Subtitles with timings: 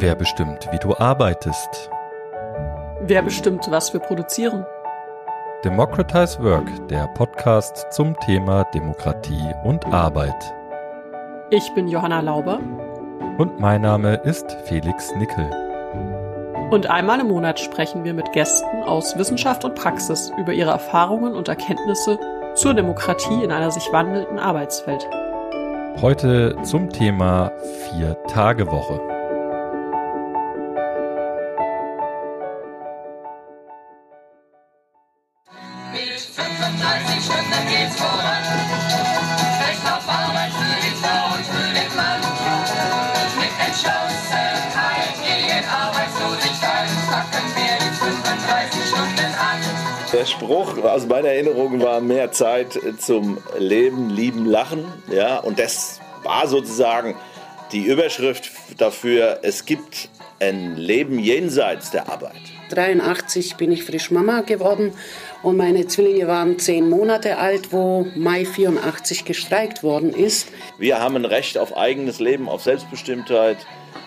[0.00, 1.90] Wer bestimmt, wie du arbeitest?
[3.00, 4.64] Wer bestimmt, was wir produzieren?
[5.64, 10.54] Democratize Work, der Podcast zum Thema Demokratie und Arbeit.
[11.50, 12.60] Ich bin Johanna Lauber.
[13.38, 15.67] Und mein Name ist Felix Nickel.
[16.70, 21.34] Und einmal im Monat sprechen wir mit Gästen aus Wissenschaft und Praxis über ihre Erfahrungen
[21.34, 22.18] und Erkenntnisse
[22.56, 25.08] zur Demokratie in einer sich wandelnden Arbeitswelt.
[26.02, 27.52] Heute zum Thema
[27.90, 29.07] Vier-Tage-Woche.
[50.48, 54.82] Spruch aus meiner Erinnerung war mehr Zeit zum Leben, Lieben, Lachen.
[55.12, 57.16] Ja, und das war sozusagen
[57.70, 60.08] die Überschrift dafür, es gibt
[60.40, 62.40] ein Leben jenseits der Arbeit.
[62.70, 64.94] 83 bin ich frisch Mama geworden
[65.42, 70.48] und meine Zwillinge waren zehn Monate alt, wo Mai 84 gestreikt worden ist.
[70.78, 73.58] Wir haben ein Recht auf eigenes Leben, auf Selbstbestimmtheit,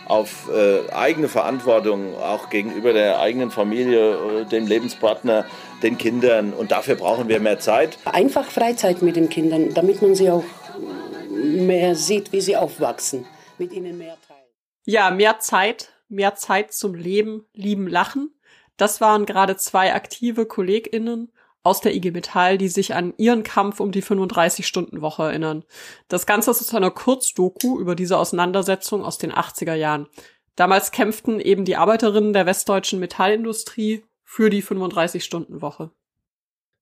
[0.07, 5.45] auf äh, eigene Verantwortung, auch gegenüber der eigenen Familie, äh, dem Lebenspartner,
[5.83, 6.53] den Kindern.
[6.53, 7.97] Und dafür brauchen wir mehr Zeit.
[8.05, 10.43] Einfach Freizeit mit den Kindern, damit man sie auch
[11.31, 13.25] mehr sieht, wie sie aufwachsen,
[13.57, 14.41] mit ihnen mehr teilen.
[14.85, 18.33] Ja, mehr Zeit, mehr Zeit zum Leben, lieben, lachen.
[18.77, 21.31] Das waren gerade zwei aktive KollegInnen
[21.63, 25.63] aus der IG Metall, die sich an ihren Kampf um die 35-Stunden-Woche erinnern.
[26.07, 30.07] Das Ganze ist eine Kurzdoku über diese Auseinandersetzung aus den 80er Jahren.
[30.55, 35.91] Damals kämpften eben die Arbeiterinnen der westdeutschen Metallindustrie für die 35-Stunden-Woche.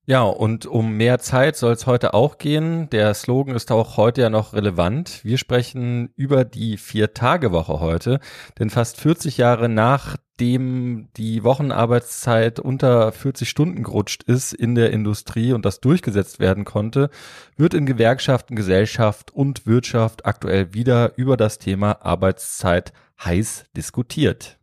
[0.06, 2.88] Ja, und um mehr Zeit soll es heute auch gehen.
[2.90, 5.24] Der Slogan ist auch heute ja noch relevant.
[5.24, 8.20] Wir sprechen über die Vier-Tage-Woche heute,
[8.60, 15.52] denn fast 40 Jahre nachdem die Wochenarbeitszeit unter 40 Stunden gerutscht ist in der Industrie
[15.52, 17.10] und das durchgesetzt werden konnte,
[17.56, 22.92] wird in Gewerkschaften, Gesellschaft und Wirtschaft aktuell wieder über das Thema Arbeitszeit
[23.24, 24.59] heiß diskutiert.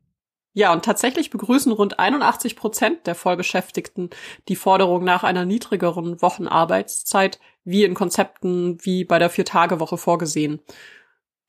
[0.57, 4.09] Ja, und tatsächlich begrüßen rund 81 Prozent der Vollbeschäftigten
[4.47, 10.59] die Forderung nach einer niedrigeren Wochenarbeitszeit, wie in Konzepten wie bei der Vier-Tage-Woche vorgesehen.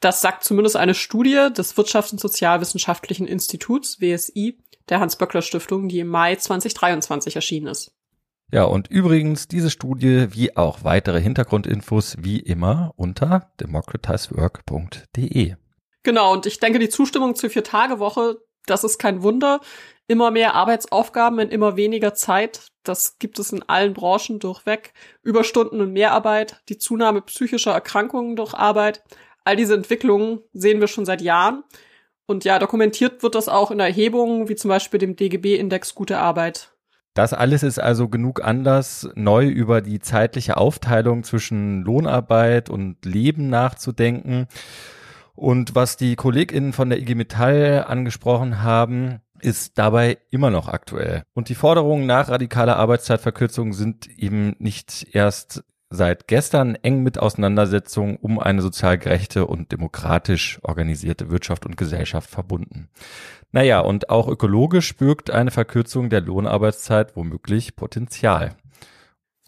[0.01, 4.59] Das sagt zumindest eine Studie des Wirtschafts- und Sozialwissenschaftlichen Instituts, WSI,
[4.91, 7.97] der Hans-Böckler-Stiftung, die im Mai 2023 erschienen ist.
[8.53, 15.55] Ja, und übrigens diese Studie wie auch weitere Hintergrundinfos wie immer unter democratizework.de.
[16.03, 18.37] Genau, und ich denke, die Zustimmung zur Vier-Tage-Woche,
[18.71, 19.61] das ist kein Wunder.
[20.07, 22.69] Immer mehr Arbeitsaufgaben in immer weniger Zeit.
[22.83, 24.93] Das gibt es in allen Branchen durchweg.
[25.23, 29.03] Überstunden und Mehrarbeit, die Zunahme psychischer Erkrankungen durch Arbeit.
[29.45, 31.65] All diese Entwicklungen sehen wir schon seit Jahren.
[32.27, 36.73] Und ja, dokumentiert wird das auch in Erhebungen, wie zum Beispiel dem DGB-Index Gute Arbeit.
[37.15, 43.49] Das alles ist also genug Anlass, neu über die zeitliche Aufteilung zwischen Lohnarbeit und Leben
[43.49, 44.47] nachzudenken.
[45.39, 51.23] Und was die KollegInnen von der IG Metall angesprochen haben, ist dabei immer noch aktuell.
[51.33, 58.17] Und die Forderungen nach radikaler Arbeitszeitverkürzung sind eben nicht erst seit gestern eng mit Auseinandersetzungen
[58.17, 62.89] um eine sozial gerechte und demokratisch organisierte Wirtschaft und Gesellschaft verbunden.
[63.53, 68.57] Naja, und auch ökologisch birgt eine Verkürzung der Lohnarbeitszeit womöglich Potenzial.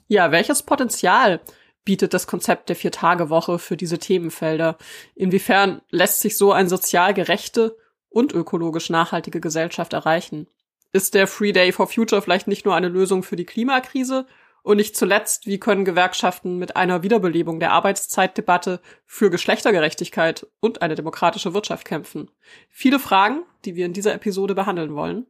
[0.06, 1.40] Ja, welches Potenzial?
[1.84, 4.76] Bietet das Konzept der Vier-Tage-Woche für diese Themenfelder?
[5.14, 7.76] Inwiefern lässt sich so eine sozial gerechte
[8.08, 10.46] und ökologisch nachhaltige Gesellschaft erreichen?
[10.92, 14.26] Ist der Free Day for Future vielleicht nicht nur eine Lösung für die Klimakrise?
[14.62, 20.96] Und nicht zuletzt, wie können Gewerkschaften mit einer Wiederbelebung der Arbeitszeitdebatte für Geschlechtergerechtigkeit und eine
[20.96, 22.30] demokratische Wirtschaft kämpfen?
[22.68, 25.26] Viele Fragen, die wir in dieser Episode behandeln wollen.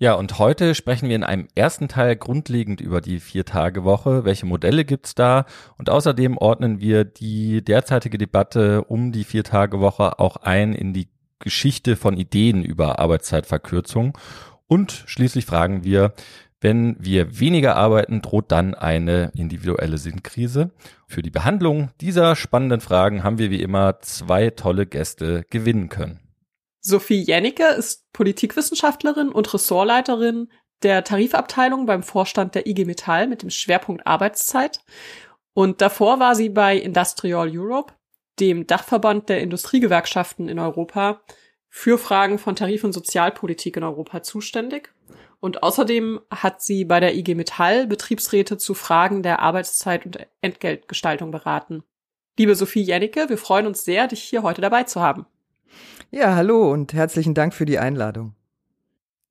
[0.00, 4.24] Ja, und heute sprechen wir in einem ersten Teil grundlegend über die Vier-Tage-Woche.
[4.24, 5.44] Welche Modelle gibt's da?
[5.76, 11.08] Und außerdem ordnen wir die derzeitige Debatte um die Vier-Tage-Woche auch ein in die
[11.40, 14.16] Geschichte von Ideen über Arbeitszeitverkürzung.
[14.68, 16.14] Und schließlich fragen wir,
[16.60, 20.70] wenn wir weniger arbeiten, droht dann eine individuelle Sinnkrise.
[21.08, 26.20] Für die Behandlung dieser spannenden Fragen haben wir wie immer zwei tolle Gäste gewinnen können.
[26.80, 30.48] Sophie Jennecke ist Politikwissenschaftlerin und Ressortleiterin
[30.82, 34.80] der Tarifabteilung beim Vorstand der IG Metall mit dem Schwerpunkt Arbeitszeit.
[35.54, 37.94] Und davor war sie bei Industrial Europe,
[38.38, 41.20] dem Dachverband der Industriegewerkschaften in Europa,
[41.68, 44.94] für Fragen von Tarif- und Sozialpolitik in Europa zuständig.
[45.40, 51.30] Und außerdem hat sie bei der IG Metall Betriebsräte zu Fragen der Arbeitszeit und Entgeltgestaltung
[51.30, 51.82] beraten.
[52.38, 55.26] Liebe Sophie Jennecke, wir freuen uns sehr, dich hier heute dabei zu haben.
[56.10, 58.34] Ja, hallo und herzlichen Dank für die Einladung.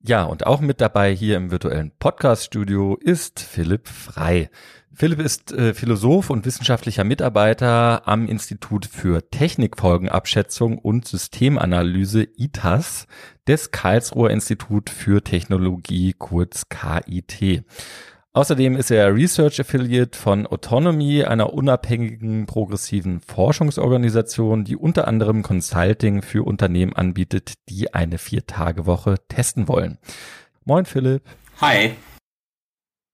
[0.00, 4.48] Ja, und auch mit dabei hier im virtuellen Podcast-Studio ist Philipp Frei.
[4.94, 13.08] Philipp ist äh, Philosoph und wissenschaftlicher Mitarbeiter am Institut für Technikfolgenabschätzung und Systemanalyse ITAS
[13.48, 17.64] des Karlsruher Institut für Technologie, kurz KIT.
[18.38, 26.22] Außerdem ist er Research Affiliate von Autonomy, einer unabhängigen progressiven Forschungsorganisation, die unter anderem Consulting
[26.22, 29.98] für Unternehmen anbietet, die eine Viertagewoche testen wollen.
[30.64, 31.24] Moin Philipp.
[31.60, 31.96] Hi.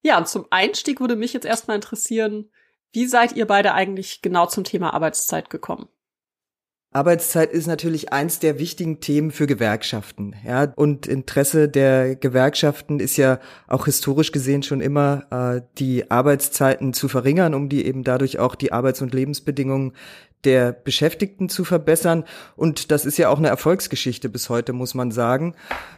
[0.03, 2.51] Ja, und zum Einstieg würde mich jetzt erstmal interessieren,
[2.93, 5.89] wie seid ihr beide eigentlich genau zum Thema Arbeitszeit gekommen?
[6.95, 10.73] Arbeitszeit ist natürlich eins der wichtigen Themen für Gewerkschaften, ja.
[10.77, 17.09] Und Interesse der Gewerkschaften ist ja auch historisch gesehen schon immer, äh, die Arbeitszeiten zu
[17.09, 19.93] verringern, um die eben dadurch auch die Arbeits- und Lebensbedingungen
[20.45, 22.23] der Beschäftigten zu verbessern.
[22.55, 25.57] Und das ist ja auch eine Erfolgsgeschichte bis heute, muss man sagen.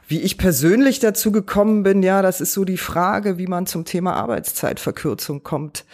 [0.08, 3.84] Wie ich persönlich dazu gekommen bin, ja, das ist so die Frage, wie man zum
[3.84, 5.84] Thema Arbeitszeitverkürzung kommt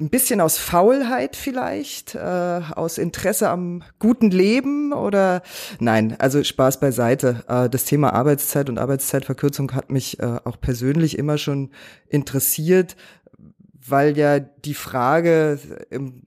[0.00, 5.42] ein bisschen aus Faulheit vielleicht, äh, aus Interesse am guten Leben oder
[5.80, 7.44] nein, also Spaß beiseite.
[7.48, 11.70] Äh, das Thema Arbeitszeit und Arbeitszeitverkürzung hat mich äh, auch persönlich immer schon
[12.08, 12.96] interessiert,
[13.86, 15.58] weil ja die Frage,
[15.90, 16.22] ähm,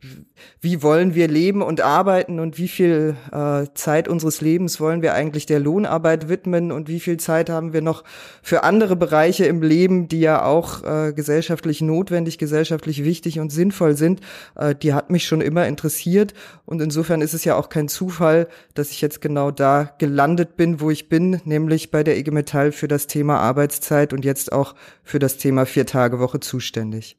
[0.59, 5.13] wie wollen wir leben und arbeiten und wie viel äh, Zeit unseres Lebens wollen wir
[5.13, 8.03] eigentlich der Lohnarbeit widmen und wie viel Zeit haben wir noch
[8.43, 13.95] für andere Bereiche im Leben, die ja auch äh, gesellschaftlich notwendig, gesellschaftlich wichtig und sinnvoll
[13.95, 14.19] sind,
[14.55, 16.33] äh, die hat mich schon immer interessiert
[16.65, 20.81] und insofern ist es ja auch kein Zufall, dass ich jetzt genau da gelandet bin,
[20.81, 24.75] wo ich bin, nämlich bei der IG Metall für das Thema Arbeitszeit und jetzt auch
[25.03, 27.17] für das Thema Vier-Tage-Woche zuständig.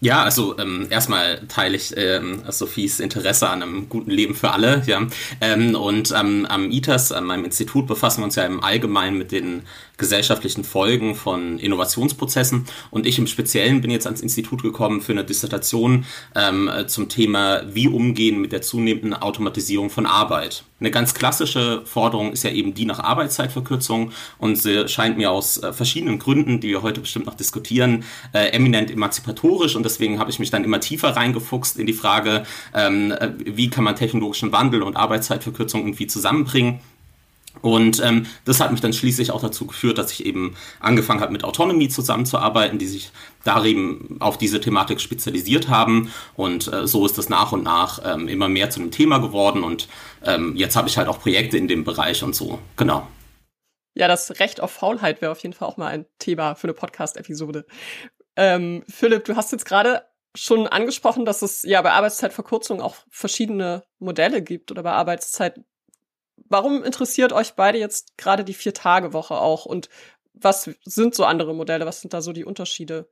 [0.00, 4.84] Ja, also ähm, erstmal teile ich ähm, Sophies Interesse an einem guten Leben für alle.
[4.86, 5.04] Ja,
[5.40, 9.32] ähm, und ähm, am ITAS, an meinem Institut, befassen wir uns ja im Allgemeinen mit
[9.32, 9.62] den
[9.96, 12.66] gesellschaftlichen Folgen von Innovationsprozessen.
[12.92, 16.04] Und ich im Speziellen bin jetzt ans Institut gekommen für eine Dissertation
[16.36, 20.62] ähm, zum Thema, wie umgehen mit der zunehmenden Automatisierung von Arbeit.
[20.80, 25.60] Eine ganz klassische Forderung ist ja eben die nach Arbeitszeitverkürzung und sie scheint mir aus
[25.60, 30.30] äh, verschiedenen Gründen, die wir heute bestimmt noch diskutieren, äh, eminent emanzipatorisch und deswegen habe
[30.30, 32.44] ich mich dann immer tiefer reingefuchst in die Frage,
[32.74, 36.80] ähm, äh, wie kann man technologischen Wandel und Arbeitszeitverkürzung irgendwie zusammenbringen.
[37.60, 41.32] Und ähm, das hat mich dann schließlich auch dazu geführt, dass ich eben angefangen habe,
[41.32, 43.10] mit Autonomy zusammenzuarbeiten, die sich
[43.44, 46.12] darin auf diese Thematik spezialisiert haben.
[46.36, 49.64] Und äh, so ist das nach und nach ähm, immer mehr zu einem Thema geworden.
[49.64, 49.88] Und
[50.24, 52.58] ähm, jetzt habe ich halt auch Projekte in dem Bereich und so.
[52.76, 53.06] Genau.
[53.94, 56.74] Ja, das Recht auf Faulheit wäre auf jeden Fall auch mal ein Thema für eine
[56.74, 57.66] Podcast-Episode.
[58.38, 60.04] Ähm, Philipp, du hast jetzt gerade
[60.34, 65.60] schon angesprochen, dass es ja bei Arbeitszeitverkürzung auch verschiedene Modelle gibt oder bei Arbeitszeit
[66.48, 69.88] warum interessiert euch beide jetzt gerade die Vier-Tage-Woche auch und
[70.40, 71.84] was sind so andere Modelle?
[71.84, 73.08] Was sind da so die Unterschiede?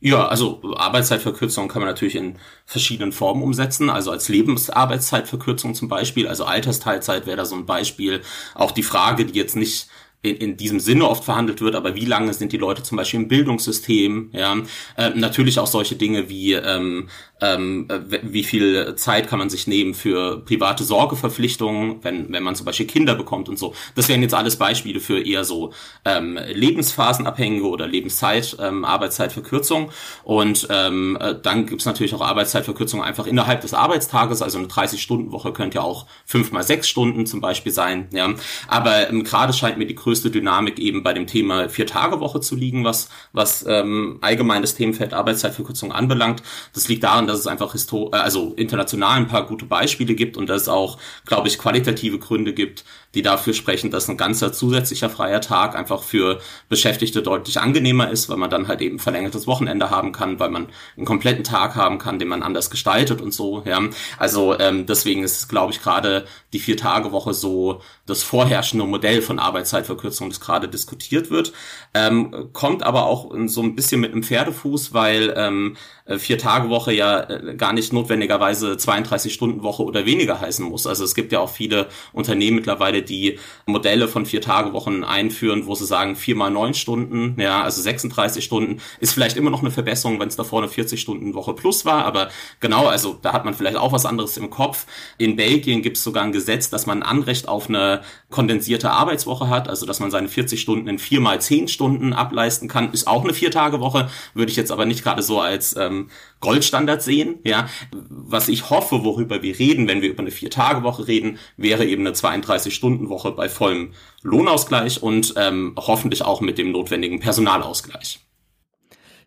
[0.00, 3.88] Ja, also Arbeitszeitverkürzung kann man natürlich in verschiedenen Formen umsetzen.
[3.90, 8.20] Also als Lebensarbeitszeitverkürzung zum Beispiel, also Altersteilzeit wäre da so ein Beispiel.
[8.54, 9.88] Auch die Frage, die jetzt nicht
[10.22, 13.20] in, in diesem Sinne oft verhandelt wird, aber wie lange sind die Leute zum Beispiel
[13.20, 14.56] im Bildungssystem, ja,
[14.96, 17.08] äh, natürlich auch solche Dinge wie ähm,
[17.40, 17.86] ähm,
[18.22, 22.86] wie viel Zeit kann man sich nehmen für private Sorgeverpflichtungen, wenn, wenn man zum Beispiel
[22.86, 23.74] Kinder bekommt und so.
[23.94, 25.72] Das wären jetzt alles Beispiele für eher so
[26.04, 29.90] ähm, lebensphasenabhängige oder Lebenszeit, ähm, Arbeitszeitverkürzung.
[30.24, 34.42] Und ähm, äh, dann gibt's natürlich auch Arbeitszeitverkürzung einfach innerhalb des Arbeitstages.
[34.42, 38.08] Also eine 30-Stunden-Woche könnte ja auch fünf mal sechs Stunden zum Beispiel sein.
[38.12, 38.34] Ja.
[38.66, 42.82] Aber ähm, gerade scheint mir die größte Dynamik eben bei dem Thema Vier-Tage-Woche zu liegen,
[42.82, 46.42] was, was ähm, allgemein das Themenfeld Arbeitszeitverkürzung anbelangt.
[46.72, 50.38] Das liegt daran, dass es einfach histor äh, also international ein paar gute Beispiele gibt
[50.38, 50.96] und dass es auch,
[51.26, 52.84] glaube ich, qualitative Gründe gibt,
[53.14, 58.30] die dafür sprechen, dass ein ganzer zusätzlicher freier Tag einfach für Beschäftigte deutlich angenehmer ist,
[58.30, 61.98] weil man dann halt eben verlängertes Wochenende haben kann, weil man einen kompletten Tag haben
[61.98, 63.62] kann, den man anders gestaltet und so.
[63.66, 63.80] Ja,
[64.18, 69.20] also ähm, deswegen ist, glaube ich, gerade die vier Tage Woche so das vorherrschende Modell
[69.20, 69.97] von Arbeitszeitverkürzung,
[70.30, 71.52] das gerade diskutiert wird,
[71.94, 75.76] ähm, kommt aber auch so ein bisschen mit einem Pferdefuß, weil ähm,
[76.16, 80.86] vier Tage Woche ja äh, gar nicht notwendigerweise 32 Stunden Woche oder weniger heißen muss.
[80.86, 85.66] Also es gibt ja auch viele Unternehmen mittlerweile, die Modelle von vier Tage Wochen einführen,
[85.66, 89.60] wo sie sagen vier mal neun Stunden, ja, also 36 Stunden ist vielleicht immer noch
[89.60, 92.28] eine Verbesserung, wenn es davor eine 40 Stunden Woche plus war, aber
[92.60, 94.86] genau, also da hat man vielleicht auch was anderes im Kopf.
[95.18, 99.48] In Belgien gibt es sogar ein Gesetz, dass man ein Anrecht auf eine kondensierte Arbeitswoche
[99.48, 103.06] hat, also sodass man seine 40 Stunden in vier mal zehn Stunden ableisten kann, ist
[103.06, 105.97] auch eine Vier-Tage-Woche, würde ich jetzt aber nicht gerade so als ähm,
[106.40, 107.40] Goldstandard sehen.
[107.44, 107.68] Ja,
[108.08, 112.14] was ich hoffe, worüber wir reden, wenn wir über eine Vier-Tage-Woche reden, wäre eben eine
[112.14, 118.20] 32-Stunden-Woche bei vollem Lohnausgleich und ähm, hoffentlich auch mit dem notwendigen Personalausgleich.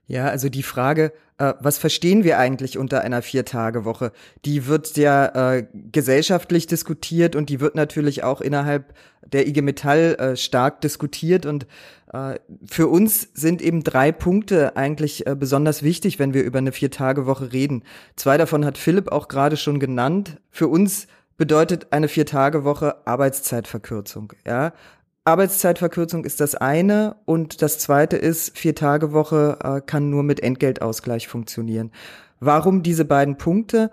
[0.08, 4.12] Ja, also die Frage, äh, was verstehen wir eigentlich unter einer Vier-Tage-Woche?
[4.46, 8.94] Die wird ja äh, gesellschaftlich diskutiert und die wird natürlich auch innerhalb
[9.26, 11.66] der IG Metall äh, stark diskutiert und
[12.14, 16.72] äh, für uns sind eben drei Punkte eigentlich äh, besonders wichtig, wenn wir über eine
[16.72, 17.84] Vier-Tage-Woche reden.
[18.16, 20.40] Zwei davon hat Philipp auch gerade schon genannt.
[20.52, 21.08] Für uns
[21.38, 24.34] bedeutet eine Vier-Tage-Woche Arbeitszeitverkürzung.
[24.46, 24.74] Ja,
[25.24, 31.92] Arbeitszeitverkürzung ist das eine und das zweite ist, Vier-Tage-Woche äh, kann nur mit Entgeltausgleich funktionieren.
[32.40, 33.92] Warum diese beiden Punkte?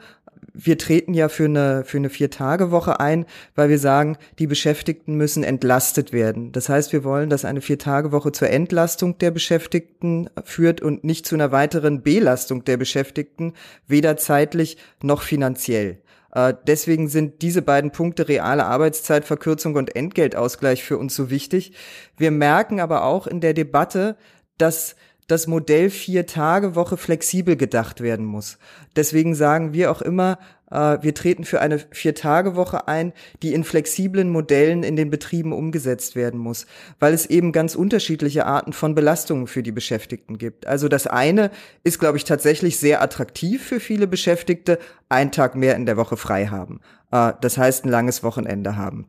[0.55, 5.45] Wir treten ja für eine, für eine Vier-Tage-Woche ein, weil wir sagen, die Beschäftigten müssen
[5.45, 6.51] entlastet werden.
[6.53, 11.35] Das heißt, wir wollen, dass eine Vier-Tage-Woche zur Entlastung der Beschäftigten führt und nicht zu
[11.35, 13.53] einer weiteren Belastung der Beschäftigten,
[13.87, 15.99] weder zeitlich noch finanziell.
[16.39, 21.73] Äh, deswegen sind diese beiden Punkte reale Arbeitszeitverkürzung und Entgeltausgleich für uns so wichtig.
[22.17, 24.17] Wir merken aber auch in der Debatte,
[24.57, 24.95] dass
[25.29, 28.59] das Modell Vier-Tage-Woche flexibel gedacht werden muss.
[28.97, 30.39] Deswegen sagen wir auch immer,
[30.71, 36.17] äh, wir treten für eine Vier-Tage-Woche ein, die in flexiblen Modellen in den Betrieben umgesetzt
[36.17, 36.67] werden muss,
[36.99, 40.67] weil es eben ganz unterschiedliche Arten von Belastungen für die Beschäftigten gibt.
[40.67, 41.51] Also das eine
[41.85, 44.79] ist, glaube ich, tatsächlich sehr attraktiv für viele Beschäftigte,
[45.11, 46.81] einen Tag mehr in der Woche frei haben.
[47.13, 49.09] Äh, das heißt, ein langes Wochenende haben.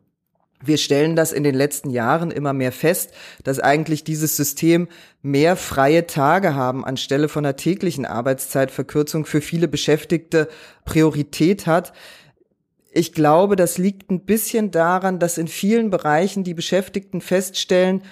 [0.62, 3.12] Wir stellen das in den letzten Jahren immer mehr fest,
[3.44, 4.88] dass eigentlich dieses System
[5.22, 10.48] mehr freie Tage haben anstelle von einer täglichen Arbeitszeitverkürzung für viele Beschäftigte
[10.84, 11.94] Priorität hat.
[12.92, 18.02] Ich glaube, das liegt ein bisschen daran, dass in vielen Bereichen die Beschäftigten feststellen,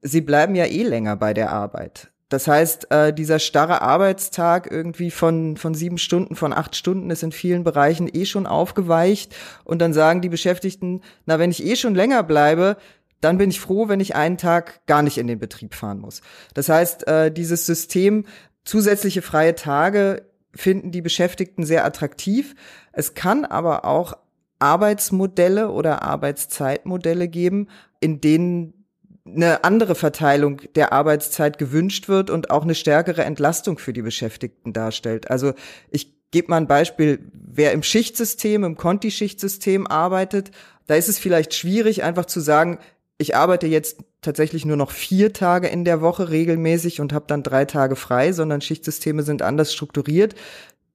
[0.00, 2.10] sie bleiben ja eh länger bei der Arbeit.
[2.30, 7.22] Das heißt, äh, dieser starre Arbeitstag irgendwie von, von sieben Stunden, von acht Stunden ist
[7.22, 9.34] in vielen Bereichen eh schon aufgeweicht.
[9.64, 12.76] Und dann sagen die Beschäftigten, na, wenn ich eh schon länger bleibe,
[13.20, 16.22] dann bin ich froh, wenn ich einen Tag gar nicht in den Betrieb fahren muss.
[16.54, 18.24] Das heißt, äh, dieses System
[18.64, 20.22] zusätzliche freie Tage
[20.54, 22.54] finden die Beschäftigten sehr attraktiv.
[22.92, 24.14] Es kann aber auch
[24.60, 27.68] Arbeitsmodelle oder Arbeitszeitmodelle geben,
[27.98, 28.79] in denen
[29.34, 34.72] eine andere Verteilung der Arbeitszeit gewünscht wird und auch eine stärkere Entlastung für die Beschäftigten
[34.72, 35.30] darstellt.
[35.30, 35.52] Also
[35.90, 40.50] ich gebe mal ein Beispiel, wer im Schichtsystem, im Conti-Schichtsystem arbeitet,
[40.86, 42.78] da ist es vielleicht schwierig, einfach zu sagen,
[43.18, 47.42] ich arbeite jetzt tatsächlich nur noch vier Tage in der Woche regelmäßig und habe dann
[47.42, 50.34] drei Tage frei, sondern Schichtsysteme sind anders strukturiert.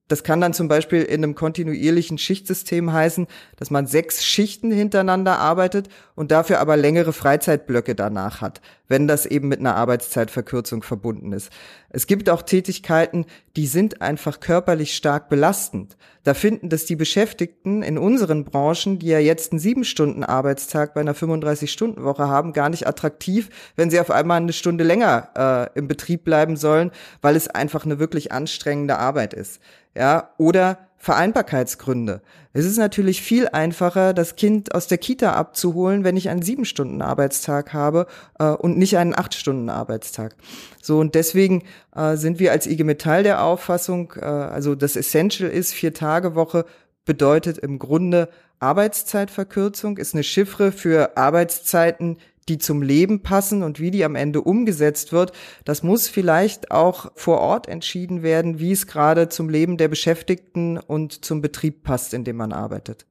[0.08, 5.40] Das kann dann zum Beispiel in einem kontinuierlichen Schichtsystem heißen, dass man sechs Schichten hintereinander
[5.40, 11.34] arbeitet und dafür aber längere Freizeitblöcke danach hat, wenn das eben mit einer Arbeitszeitverkürzung verbunden
[11.34, 11.52] ist.
[11.96, 13.26] Es gibt auch Tätigkeiten,
[13.56, 15.96] die sind einfach körperlich stark belastend.
[16.24, 20.94] Da finden das die Beschäftigten in unseren Branchen, die ja jetzt einen sieben Stunden Arbeitstag
[20.94, 25.80] bei einer 35-Stunden-Woche haben, gar nicht attraktiv, wenn sie auf einmal eine Stunde länger äh,
[25.80, 29.62] im Betrieb bleiben sollen, weil es einfach eine wirklich anstrengende Arbeit ist
[29.96, 32.24] ja, oder Vereinbarkeitsgründe.
[32.52, 36.66] Es ist natürlich viel einfacher, das Kind aus der Kita abzuholen, wenn ich einen sieben
[36.66, 38.08] Stunden Arbeitstag habe
[38.40, 40.36] äh, und nicht einen acht Stunden Arbeitstag.
[40.82, 41.62] So und deswegen
[41.96, 46.34] äh, sind wir als IG Metall der Auffassung, äh, also das Essential ist vier Tage
[46.34, 46.66] Woche
[47.06, 48.28] bedeutet im Grunde
[48.60, 52.18] Arbeitszeitverkürzung ist eine Chiffre für Arbeitszeiten,
[52.48, 55.32] die zum Leben passen und wie die am Ende umgesetzt wird,
[55.64, 60.78] das muss vielleicht auch vor Ort entschieden werden, wie es gerade zum Leben der Beschäftigten
[60.78, 63.06] und zum Betrieb passt, in dem man arbeitet.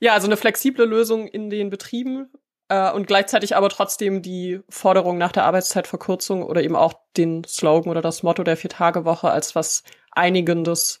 [0.00, 2.28] Ja, also eine flexible Lösung in den Betrieben
[2.68, 7.90] äh, und gleichzeitig aber trotzdem die Forderung nach der Arbeitszeitverkürzung oder eben auch den Slogan
[7.90, 11.00] oder das Motto der Vier-Tage-Woche als was Einigendes,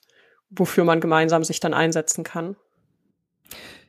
[0.50, 2.56] wofür man gemeinsam sich dann einsetzen kann.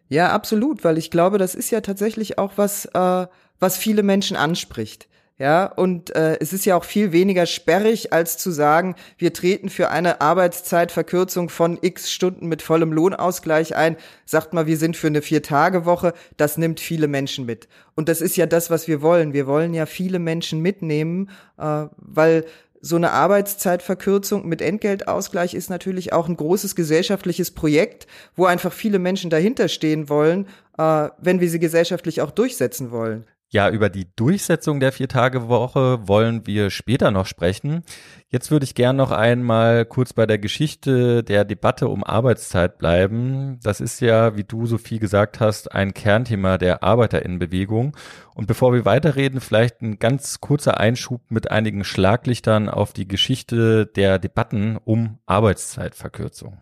[0.09, 3.27] Ja, absolut, weil ich glaube, das ist ja tatsächlich auch was, äh,
[3.59, 5.07] was viele Menschen anspricht.
[5.37, 9.69] Ja, und äh, es ist ja auch viel weniger sperrig, als zu sagen, wir treten
[9.69, 13.95] für eine Arbeitszeitverkürzung von x Stunden mit vollem Lohnausgleich ein.
[14.25, 16.13] Sagt mal, wir sind für eine Vier-Tage-Woche.
[16.35, 17.69] Das nimmt viele Menschen mit.
[17.95, 19.31] Und das ist ja das, was wir wollen.
[19.31, 22.43] Wir wollen ja viele Menschen mitnehmen, äh, weil
[22.81, 29.00] so eine Arbeitszeitverkürzung mit Entgeltausgleich ist natürlich auch ein großes gesellschaftliches Projekt, wo einfach viele
[29.00, 33.25] Menschen dahinter stehen wollen, äh, wenn wir sie gesellschaftlich auch durchsetzen wollen.
[33.51, 37.84] Ja, über die Durchsetzung der Vier-Tage-Woche wollen wir später noch sprechen.
[38.29, 43.60] Jetzt würde ich gern noch einmal kurz bei der Geschichte der Debatte um Arbeitszeit bleiben.
[43.63, 47.98] Das ist ja, wie du so viel gesagt hast, ein Kernthema der Arbeiterinnenbewegung.
[48.36, 53.88] Und bevor wir weiterreden, vielleicht ein ganz kurzer Einschub mit einigen Schlaglichtern auf die Geschichte
[53.88, 56.60] der Debatten um Arbeitszeitverkürzung.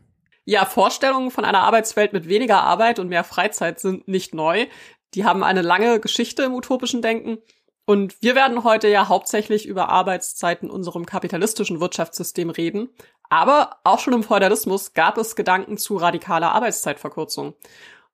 [0.50, 4.68] Ja, Vorstellungen von einer Arbeitswelt mit weniger Arbeit und mehr Freizeit sind nicht neu.
[5.14, 7.38] Die haben eine lange Geschichte im utopischen Denken.
[7.86, 12.90] Und wir werden heute ja hauptsächlich über Arbeitszeiten in unserem kapitalistischen Wirtschaftssystem reden.
[13.30, 17.54] Aber auch schon im Feudalismus gab es Gedanken zu radikaler Arbeitszeitverkürzung.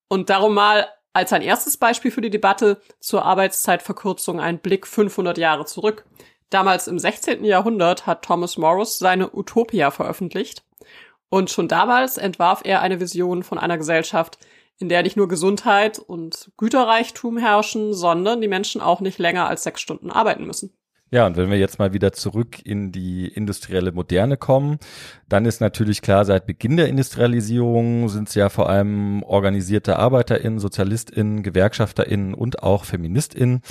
[0.08, 5.38] Und darum mal als ein erstes Beispiel für die Debatte zur Arbeitszeitverkürzung ein Blick 500
[5.38, 6.06] Jahre zurück.
[6.50, 7.44] Damals im 16.
[7.44, 10.64] Jahrhundert hat Thomas Morris seine Utopia veröffentlicht.
[11.30, 14.38] Und schon damals entwarf er eine Vision von einer Gesellschaft,
[14.80, 19.64] in der nicht nur Gesundheit und Güterreichtum herrschen, sondern die Menschen auch nicht länger als
[19.64, 20.74] sechs Stunden arbeiten müssen.
[21.14, 24.80] Ja, und wenn wir jetzt mal wieder zurück in die industrielle Moderne kommen,
[25.30, 30.58] dann ist natürlich klar, seit Beginn der Industrialisierung sind es ja vor allem organisierte ArbeiterInnen,
[30.58, 33.62] SozialistInnen, GewerkschafterInnen und auch FeministInnen,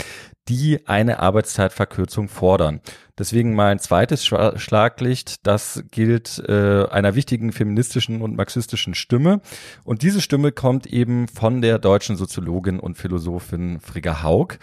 [0.49, 2.81] die eine Arbeitszeitverkürzung fordern.
[3.23, 9.41] Deswegen mal ein zweites Schlaglicht, das gilt äh, einer wichtigen feministischen und marxistischen Stimme.
[9.85, 14.59] Und diese Stimme kommt eben von der deutschen Soziologin und Philosophin Frigga Haug.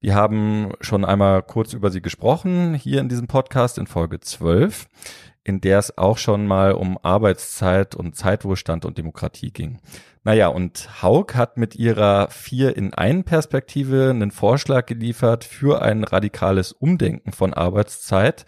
[0.00, 4.88] Wir haben schon einmal kurz über sie gesprochen, hier in diesem Podcast in Folge 12,
[5.44, 9.80] in der es auch schon mal um Arbeitszeit und Zeitwohlstand und Demokratie ging.
[10.24, 16.04] Naja, und Haug hat mit ihrer vier in einen Perspektive einen Vorschlag geliefert für ein
[16.04, 18.46] radikales Umdenken von Arbeitszeit.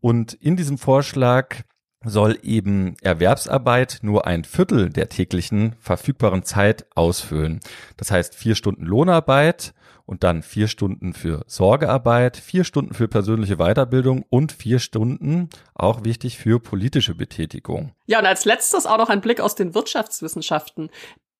[0.00, 1.56] Und in diesem Vorschlag
[2.04, 7.60] soll eben Erwerbsarbeit nur ein Viertel der täglichen verfügbaren Zeit ausfüllen.
[7.96, 9.74] Das heißt vier Stunden Lohnarbeit
[10.06, 16.04] und dann vier Stunden für Sorgearbeit, vier Stunden für persönliche Weiterbildung und vier Stunden, auch
[16.04, 17.92] wichtig, für politische Betätigung.
[18.06, 20.90] Ja, und als letztes auch noch ein Blick aus den Wirtschaftswissenschaften.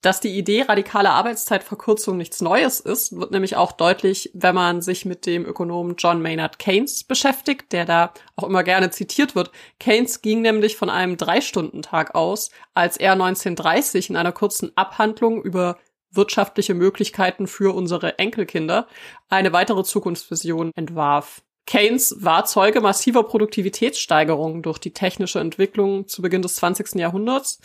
[0.04, 5.06] Dass die Idee radikale Arbeitszeitverkürzung nichts Neues ist, wird nämlich auch deutlich, wenn man sich
[5.06, 9.50] mit dem Ökonomen John Maynard Keynes beschäftigt, der da auch immer gerne zitiert wird.
[9.80, 15.78] Keynes ging nämlich von einem Drei-Stunden-Tag aus, als er 1930 in einer kurzen Abhandlung über
[16.16, 18.86] wirtschaftliche Möglichkeiten für unsere Enkelkinder
[19.28, 21.42] eine weitere Zukunftsvision entwarf.
[21.66, 26.96] Keynes war Zeuge massiver Produktivitätssteigerungen durch die technische Entwicklung zu Beginn des 20.
[26.96, 27.60] Jahrhunderts.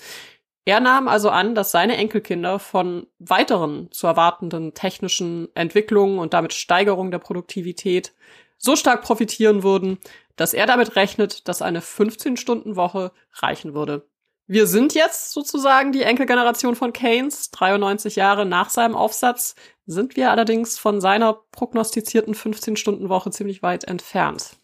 [0.65, 6.53] Er nahm also an, dass seine Enkelkinder von weiteren zu erwartenden technischen Entwicklungen und damit
[6.53, 8.13] Steigerung der Produktivität
[8.57, 9.97] so stark profitieren würden,
[10.35, 14.07] dass er damit rechnet, dass eine 15-Stunden-Woche reichen würde.
[14.51, 17.51] Wir sind jetzt sozusagen die Enkelgeneration von Keynes.
[17.51, 19.53] 93 Jahre nach seinem Aufsatz
[19.85, 24.57] sind wir allerdings von seiner prognostizierten 15-Stunden-Woche ziemlich weit entfernt.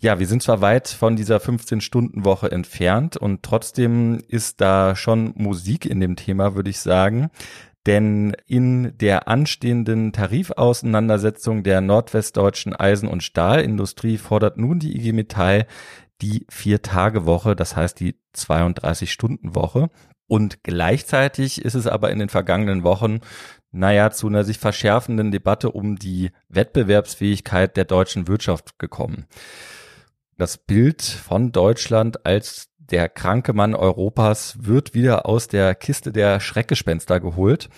[0.00, 5.84] Ja, wir sind zwar weit von dieser 15-Stunden-Woche entfernt und trotzdem ist da schon Musik
[5.84, 7.28] in dem Thema, würde ich sagen.
[7.84, 15.66] Denn in der anstehenden Tarifauseinandersetzung der nordwestdeutschen Eisen- und Stahlindustrie fordert nun die IG Metall
[16.22, 19.90] die Vier-Tage-Woche, das heißt die 32-Stunden-Woche.
[20.28, 23.20] Und gleichzeitig ist es aber in den vergangenen Wochen,
[23.70, 29.26] naja, zu einer sich verschärfenden Debatte um die Wettbewerbsfähigkeit der deutschen Wirtschaft gekommen.
[30.36, 36.40] Das Bild von Deutschland als der kranke Mann Europas wird wieder aus der Kiste der
[36.40, 37.68] Schreckgespenster geholt.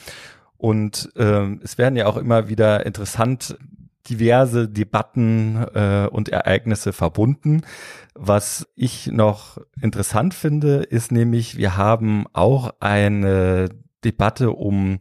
[0.57, 3.57] Und äh, es werden ja auch immer wieder interessant
[4.09, 7.63] diverse Debatten äh, und Ereignisse verbunden.
[8.15, 13.69] Was ich noch interessant finde, ist nämlich, wir haben auch eine
[14.05, 15.01] Debatte um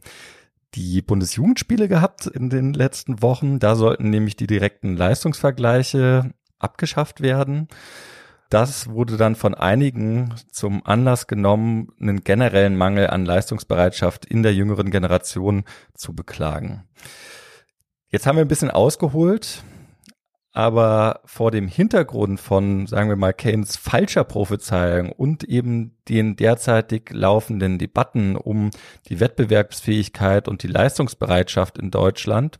[0.74, 3.58] die Bundesjugendspiele gehabt in den letzten Wochen.
[3.58, 7.68] Da sollten nämlich die direkten Leistungsvergleiche abgeschafft werden.
[8.50, 14.54] Das wurde dann von einigen zum Anlass genommen, einen generellen Mangel an Leistungsbereitschaft in der
[14.54, 16.84] jüngeren Generation zu beklagen.
[18.10, 19.62] Jetzt haben wir ein bisschen ausgeholt,
[20.52, 27.10] aber vor dem Hintergrund von, sagen wir mal, Keynes falscher Prophezeiung und eben den derzeitig
[27.12, 28.70] laufenden Debatten um
[29.10, 32.58] die Wettbewerbsfähigkeit und die Leistungsbereitschaft in Deutschland,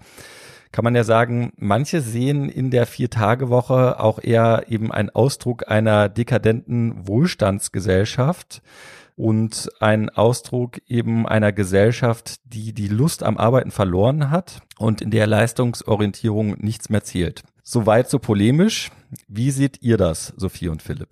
[0.70, 6.10] kann man ja sagen, manche sehen in der Vier-Tage-Woche auch eher eben ein Ausdruck einer
[6.10, 8.60] dekadenten Wohlstandsgesellschaft
[9.18, 15.10] und ein Ausdruck eben einer Gesellschaft, die die Lust am Arbeiten verloren hat und in
[15.10, 17.42] der Leistungsorientierung nichts mehr zählt.
[17.64, 18.92] Soweit so polemisch.
[19.26, 21.08] Wie seht ihr das, Sophie und Philipp?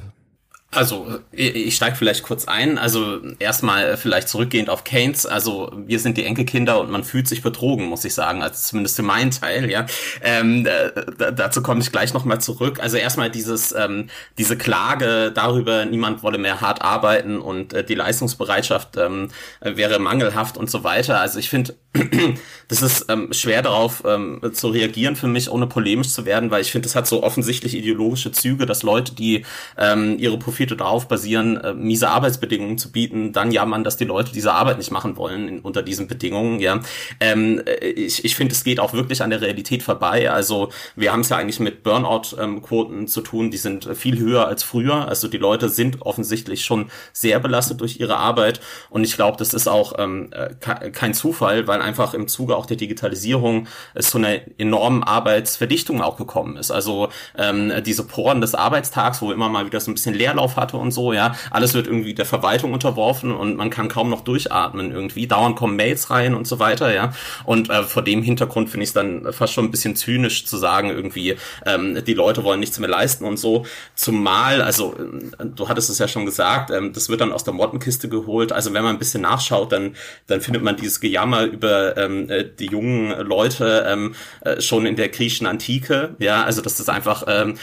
[0.77, 2.79] Also ich steige vielleicht kurz ein.
[2.79, 5.27] Also erstmal vielleicht zurückgehend auf Keynes.
[5.27, 8.43] Also wir sind die Enkelkinder und man fühlt sich betrogen, muss ich sagen.
[8.43, 9.71] Also zumindest für meinen Teil.
[9.71, 9.87] Ja,
[10.23, 12.81] ähm, äh, dazu komme ich gleich nochmal zurück.
[12.81, 14.09] Also erstmal dieses ähm,
[14.39, 19.29] diese Klage darüber, niemand wolle mehr hart arbeiten und äh, die Leistungsbereitschaft ähm,
[19.61, 21.21] wäre mangelhaft und so weiter.
[21.21, 21.75] Also ich finde,
[22.69, 26.61] das ist ähm, schwer darauf ähm, zu reagieren für mich, ohne polemisch zu werden, weil
[26.61, 29.45] ich finde, das hat so offensichtlich ideologische Züge, dass Leute, die
[29.79, 34.05] ähm, ihre Profile Profite darauf basieren, äh, miese Arbeitsbedingungen zu bieten, dann jammern, dass die
[34.05, 36.61] Leute diese Arbeit nicht machen wollen in, unter diesen Bedingungen.
[36.61, 36.81] Ja,
[37.21, 40.31] ähm, äh, ich, ich finde, es geht auch wirklich an der Realität vorbei.
[40.31, 44.47] Also wir haben es ja eigentlich mit Burnout-Quoten ähm, zu tun, die sind viel höher
[44.47, 45.09] als früher.
[45.09, 49.55] Also die Leute sind offensichtlich schon sehr belastet durch ihre Arbeit und ich glaube, das
[49.55, 54.19] ist auch ähm, äh, kein Zufall, weil einfach im Zuge auch der Digitalisierung es zu
[54.19, 56.71] einer enormen Arbeitsverdichtung auch gekommen ist.
[56.71, 60.77] Also ähm, diese Poren des Arbeitstags, wo immer mal wieder so ein bisschen Leerlauf hatte
[60.77, 61.35] und so, ja.
[61.51, 65.27] Alles wird irgendwie der Verwaltung unterworfen und man kann kaum noch durchatmen irgendwie.
[65.27, 67.13] Dauernd kommen Mails rein und so weiter, ja.
[67.45, 70.57] Und äh, vor dem Hintergrund finde ich es dann fast schon ein bisschen zynisch zu
[70.57, 73.67] sagen, irgendwie, ähm, die Leute wollen nichts mehr leisten und so.
[73.95, 77.55] Zumal, also, äh, du hattest es ja schon gesagt, ähm, das wird dann aus der
[77.55, 78.53] Mottenkiste geholt.
[78.53, 82.45] Also wenn man ein bisschen nachschaut, dann, dann findet man dieses Gejammer über ähm, äh,
[82.45, 86.45] die jungen Leute ähm, äh, schon in der griechischen Antike, ja.
[86.45, 87.57] Also das ist einfach ähm,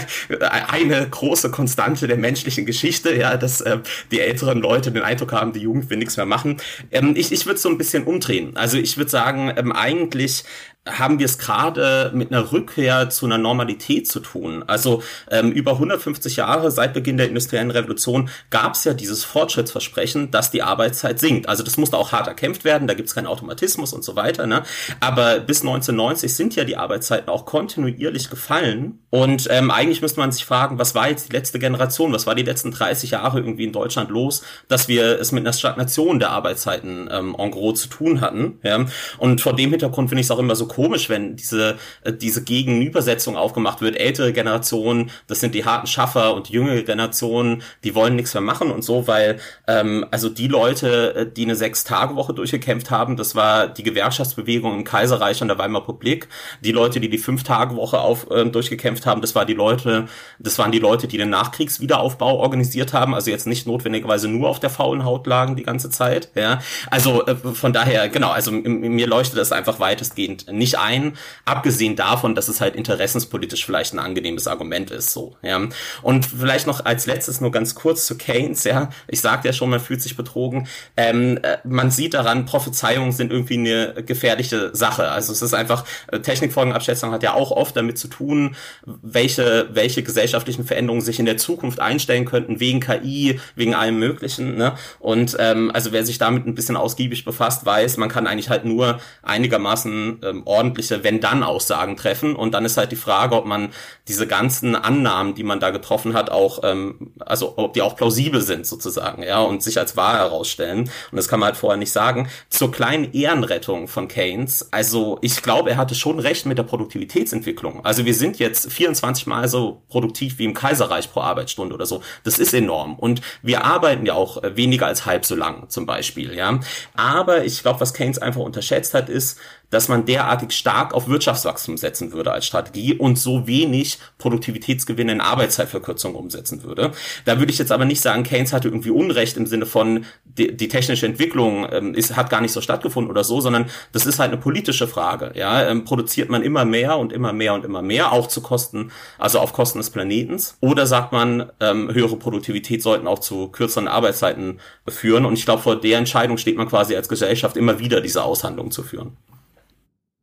[0.40, 3.78] eine große Konstante der menschlichen Geschichte, ja, dass äh,
[4.10, 6.56] die älteren Leute den Eindruck haben, die Jugend will nichts mehr machen.
[6.90, 8.56] Ähm, ich ich würde so ein bisschen umdrehen.
[8.56, 10.44] Also ich würde sagen, ähm, eigentlich
[10.86, 14.64] haben wir es gerade mit einer Rückkehr zu einer Normalität zu tun.
[14.66, 20.30] Also ähm, über 150 Jahre seit Beginn der industriellen Revolution gab es ja dieses Fortschrittsversprechen,
[20.30, 21.48] dass die Arbeitszeit sinkt.
[21.48, 24.46] Also das musste auch hart erkämpft werden, da gibt es keinen Automatismus und so weiter.
[24.46, 24.62] Ne?
[25.00, 29.00] Aber bis 1990 sind ja die Arbeitszeiten auch kontinuierlich gefallen.
[29.10, 32.34] Und ähm, eigentlich müsste man sich fragen, was war jetzt die letzte Generation, was war
[32.34, 36.30] die letzten 30 Jahre irgendwie in Deutschland los, dass wir es mit einer Stagnation der
[36.30, 38.60] Arbeitszeiten ähm, en gros zu tun hatten.
[38.62, 38.84] Ja?
[39.18, 42.44] Und vor dem Hintergrund finde ich es auch immer so komisch, wenn diese, äh, diese
[42.44, 43.96] Gegenübersetzung aufgemacht wird.
[43.96, 48.70] Ältere Generationen, das sind die harten Schaffer und jüngere Generation, die wollen nichts mehr machen
[48.70, 53.68] und so, weil ähm, also die Leute, äh, die eine Sechs-Tage-Woche durchgekämpft haben, das war
[53.68, 56.28] die Gewerkschaftsbewegung im Kaiserreich und der Weimarer Republik.
[56.60, 60.08] Die Leute, die die Fünf-Tage-Woche auf äh, durchgekämpft haben, das war die Leute,
[60.38, 64.60] das waren die Leute, die den Nachkriegswiederaufbau organisiert haben, also jetzt nicht notwendigerweise nur auf
[64.60, 66.30] der faulen Haut lagen die ganze Zeit.
[66.34, 66.60] Ja,
[66.90, 71.94] also äh, von daher genau, also mir leuchtet das einfach weitestgehend nicht nicht ein, abgesehen
[71.94, 75.60] davon, dass es halt interessenspolitisch vielleicht ein angenehmes Argument ist, so, ja.
[76.02, 78.90] Und vielleicht noch als letztes nur ganz kurz zu Keynes, ja.
[79.06, 80.66] Ich sagte ja schon, man fühlt sich betrogen.
[80.96, 85.10] Ähm, äh, man sieht daran, Prophezeiungen sind irgendwie eine gefährliche Sache.
[85.10, 90.02] Also es ist einfach, äh, Technikfolgenabschätzung hat ja auch oft damit zu tun, welche, welche
[90.02, 94.74] gesellschaftlichen Veränderungen sich in der Zukunft einstellen könnten, wegen KI, wegen allem Möglichen, ne.
[94.98, 98.64] Und, ähm, also wer sich damit ein bisschen ausgiebig befasst, weiß, man kann eigentlich halt
[98.64, 102.34] nur einigermaßen ähm, ordentliche Wenn-Dann-Aussagen treffen.
[102.34, 103.70] Und dann ist halt die Frage, ob man
[104.08, 108.40] diese ganzen Annahmen, die man da getroffen hat, auch, ähm, also ob die auch plausibel
[108.40, 110.90] sind sozusagen, ja, und sich als wahr herausstellen.
[111.10, 112.28] Und das kann man halt vorher nicht sagen.
[112.48, 117.84] Zur kleinen Ehrenrettung von Keynes, also ich glaube, er hatte schon recht mit der Produktivitätsentwicklung.
[117.84, 122.02] Also wir sind jetzt 24 Mal so produktiv wie im Kaiserreich pro Arbeitsstunde oder so.
[122.24, 122.94] Das ist enorm.
[122.94, 126.60] Und wir arbeiten ja auch weniger als halb so lang zum Beispiel, ja.
[126.94, 129.38] Aber ich glaube, was Keynes einfach unterschätzt hat, ist,
[129.70, 135.20] dass man derartig stark auf Wirtschaftswachstum setzen würde als Strategie und so wenig Produktivitätsgewinne in
[135.20, 136.92] Arbeitszeitverkürzung umsetzen würde.
[137.24, 140.56] Da würde ich jetzt aber nicht sagen, Keynes hatte irgendwie Unrecht im Sinne von die,
[140.56, 144.18] die technische Entwicklung ähm, ist, hat gar nicht so stattgefunden oder so, sondern das ist
[144.18, 145.32] halt eine politische Frage.
[145.34, 148.90] Ja, ähm, produziert man immer mehr und immer mehr und immer mehr, auch zu Kosten,
[149.18, 153.88] also auf Kosten des Planetens, oder sagt man, ähm, höhere Produktivität sollten auch zu kürzeren
[153.88, 155.24] Arbeitszeiten führen?
[155.24, 158.70] Und ich glaube, vor der Entscheidung steht man quasi als Gesellschaft immer wieder, diese Aushandlung
[158.70, 159.16] zu führen.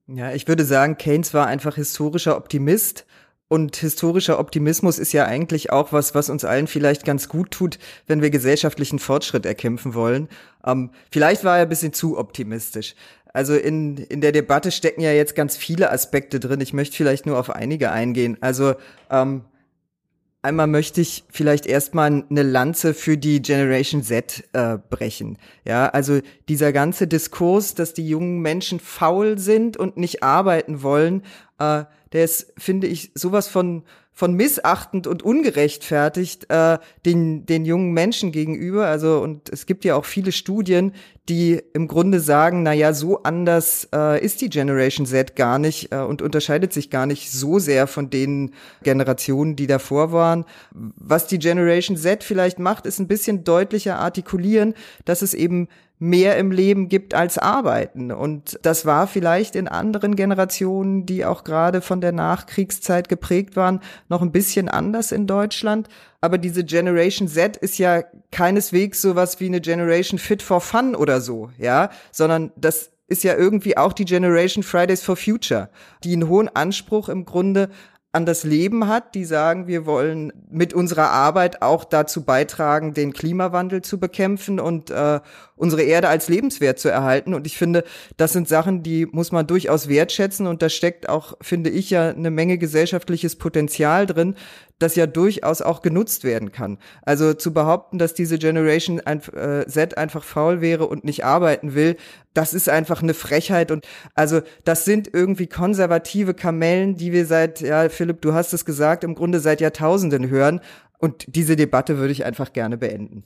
[0.08, 3.06] Ja, ich würde sagen, Keynes war einfach historischer Optimist.
[3.50, 7.78] Und historischer Optimismus ist ja eigentlich auch was, was uns allen vielleicht ganz gut tut,
[8.08, 10.28] wenn wir gesellschaftlichen Fortschritt erkämpfen wollen.
[10.66, 12.96] Ähm, vielleicht war er ein bisschen zu optimistisch.
[13.32, 16.62] Also in, in der Debatte stecken ja jetzt ganz viele Aspekte drin.
[16.62, 18.38] Ich möchte vielleicht nur auf einige eingehen.
[18.42, 18.74] Also
[19.12, 19.44] ähm,
[20.46, 25.38] Einmal möchte ich vielleicht erstmal eine Lanze für die Generation Z äh, brechen.
[25.64, 31.24] Ja, also dieser ganze Diskurs, dass die jungen Menschen faul sind und nicht arbeiten wollen,
[31.60, 33.84] äh, der ist, finde ich, sowas von
[34.16, 38.88] von missachtend und ungerechtfertigt äh, den den jungen Menschen gegenüber.
[38.88, 40.92] Also und es gibt ja auch viele Studien,
[41.30, 45.94] die im Grunde sagen, na ja, so anders äh, ist die Generation Z gar nicht
[45.94, 50.44] äh, und unterscheidet sich gar nicht so sehr von den Generationen, die davor waren.
[50.72, 54.74] Was die Generation Z vielleicht macht, ist ein bisschen deutlicher artikulieren,
[55.06, 55.70] dass es eben
[56.04, 58.12] mehr im Leben gibt als arbeiten.
[58.12, 63.80] Und das war vielleicht in anderen Generationen, die auch gerade von der Nachkriegszeit geprägt waren,
[64.10, 65.88] noch ein bisschen anders in Deutschland.
[66.20, 71.22] Aber diese Generation Z ist ja keineswegs sowas wie eine Generation Fit for Fun oder
[71.22, 75.70] so, ja, sondern das ist ja irgendwie auch die Generation Fridays for Future,
[76.04, 77.70] die einen hohen Anspruch im Grunde
[78.13, 83.12] an das Leben hat, die sagen, wir wollen mit unserer Arbeit auch dazu beitragen, den
[83.12, 85.20] Klimawandel zu bekämpfen und äh,
[85.56, 87.34] unsere Erde als lebenswert zu erhalten.
[87.34, 87.84] Und ich finde,
[88.18, 90.48] das sind Sachen, die muss man durchaus wertschätzen.
[90.48, 94.36] Und da steckt auch, finde ich, ja eine Menge gesellschaftliches Potenzial drin,
[94.80, 96.78] das ja durchaus auch genutzt werden kann.
[97.04, 101.96] Also zu behaupten, dass diese Generation äh, Z einfach faul wäre und nicht arbeiten will,
[102.34, 107.62] das ist einfach eine Frechheit und also das sind irgendwie konservative Kamellen, die wir seit,
[107.62, 110.60] ja, Philipp, du hast es gesagt, im Grunde seit Jahrtausenden hören
[110.98, 113.24] und diese Debatte würde ich einfach gerne beenden.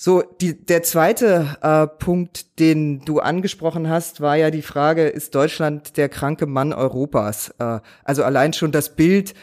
[0.00, 5.34] So, die, der zweite äh, Punkt, den du angesprochen hast, war ja die Frage, ist
[5.34, 7.52] Deutschland der kranke Mann Europas?
[7.58, 9.34] Äh, also allein schon das Bild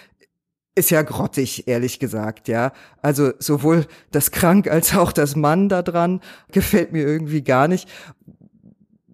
[0.73, 2.71] ist ja grottig, ehrlich gesagt, ja.
[3.01, 6.21] Also sowohl das Krank als auch das Mann da dran
[6.53, 7.89] gefällt mir irgendwie gar nicht.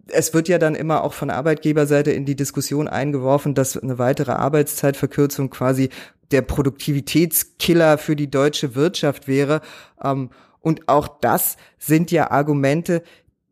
[0.09, 4.33] Es wird ja dann immer auch von Arbeitgeberseite in die Diskussion eingeworfen, dass eine weitere
[4.33, 5.89] Arbeitszeitverkürzung quasi
[6.29, 9.61] der Produktivitätskiller für die deutsche Wirtschaft wäre.
[10.03, 10.29] Ähm,
[10.61, 13.03] und auch das sind ja Argumente,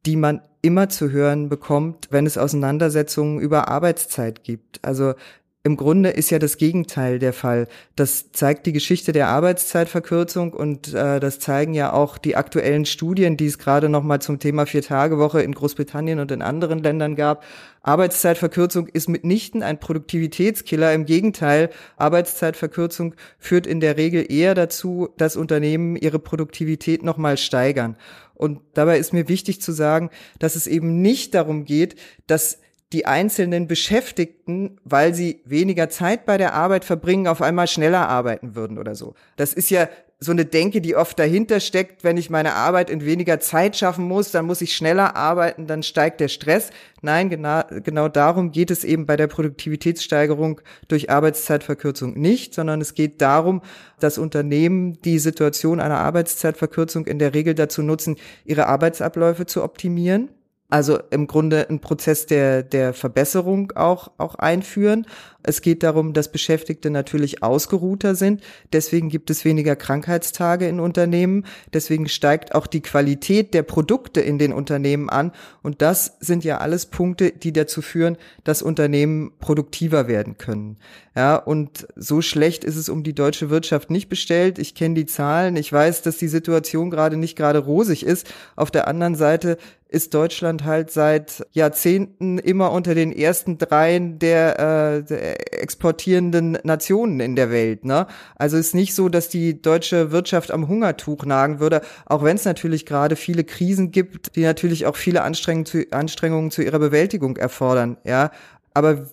[0.05, 4.83] die man immer zu hören bekommt, wenn es Auseinandersetzungen über Arbeitszeit gibt.
[4.83, 5.13] Also
[5.61, 7.67] im Grunde ist ja das Gegenteil der Fall.
[7.97, 13.35] Das zeigt die Geschichte der Arbeitszeitverkürzung und äh, das zeigen ja auch die aktuellen Studien,
[13.35, 17.43] die es gerade noch mal zum Thema Vier-Tage-Woche in Großbritannien und in anderen Ländern gab.
[17.81, 20.93] Arbeitszeitverkürzung ist mitnichten ein Produktivitätskiller.
[20.93, 27.35] Im Gegenteil, Arbeitszeitverkürzung führt in der Regel eher dazu, dass Unternehmen ihre Produktivität noch mal
[27.35, 27.97] steigern.
[28.33, 31.95] Und dabei ist mir wichtig zu sagen, dass es eben nicht darum geht,
[32.27, 32.59] dass
[32.91, 38.56] die einzelnen Beschäftigten, weil sie weniger Zeit bei der Arbeit verbringen, auf einmal schneller arbeiten
[38.56, 39.13] würden oder so.
[39.36, 39.88] Das ist ja
[40.21, 44.04] so eine Denke, die oft dahinter steckt, wenn ich meine Arbeit in weniger Zeit schaffen
[44.06, 46.71] muss, dann muss ich schneller arbeiten, dann steigt der Stress.
[47.02, 52.95] Nein, genau, genau darum geht es eben bei der Produktivitätssteigerung durch Arbeitszeitverkürzung nicht, sondern es
[52.95, 53.62] geht darum,
[53.99, 60.30] dass Unternehmen die Situation einer Arbeitszeitverkürzung in der Regel dazu nutzen, ihre Arbeitsabläufe zu optimieren
[60.69, 65.08] also im Grunde ein Prozess der, der Verbesserung auch, auch einführen.
[65.41, 68.41] Es geht darum, dass Beschäftigte natürlich ausgeruhter sind.
[68.73, 71.45] Deswegen gibt es weniger Krankheitstage in Unternehmen.
[71.73, 75.32] Deswegen steigt auch die Qualität der Produkte in den Unternehmen an.
[75.63, 80.78] Und das sind ja alles Punkte, die dazu führen, dass Unternehmen produktiver werden können.
[81.15, 84.60] Ja, und so schlecht ist es um die deutsche Wirtschaft nicht bestellt.
[84.60, 85.56] Ich kenne die Zahlen.
[85.56, 88.32] Ich weiß, dass die Situation gerade nicht gerade rosig ist.
[88.56, 89.58] Auf der anderen Seite
[89.89, 97.19] ist Deutschland halt seit Jahrzehnten immer unter den ersten dreien der, äh, der exportierenden Nationen
[97.19, 97.85] in der Welt.
[97.85, 98.07] Ne?
[98.35, 102.45] Also ist nicht so, dass die deutsche Wirtschaft am Hungertuch nagen würde, auch wenn es
[102.45, 107.37] natürlich gerade viele Krisen gibt, die natürlich auch viele Anstrengungen zu, Anstrengungen zu ihrer Bewältigung
[107.37, 107.97] erfordern.
[108.03, 108.31] Ja,
[108.73, 109.07] aber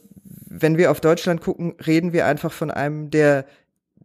[0.48, 3.44] wenn wir auf Deutschland gucken, reden wir einfach von einem der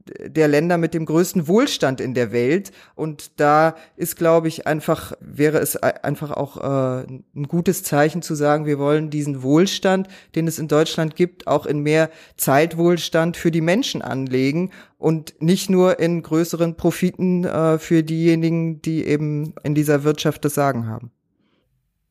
[0.06, 2.72] der Länder mit dem größten Wohlstand in der Welt.
[2.96, 8.36] Und da ist, glaube ich, einfach, wäre es einfach auch äh, ein gutes Zeichen zu
[8.36, 13.52] sagen, wir wollen diesen Wohlstand, den es in Deutschland gibt, auch in mehr Zeitwohlstand für
[13.52, 19.76] die Menschen anlegen und nicht nur in größeren Profiten äh, für diejenigen, die eben in
[19.76, 21.12] dieser Wirtschaft das Sagen haben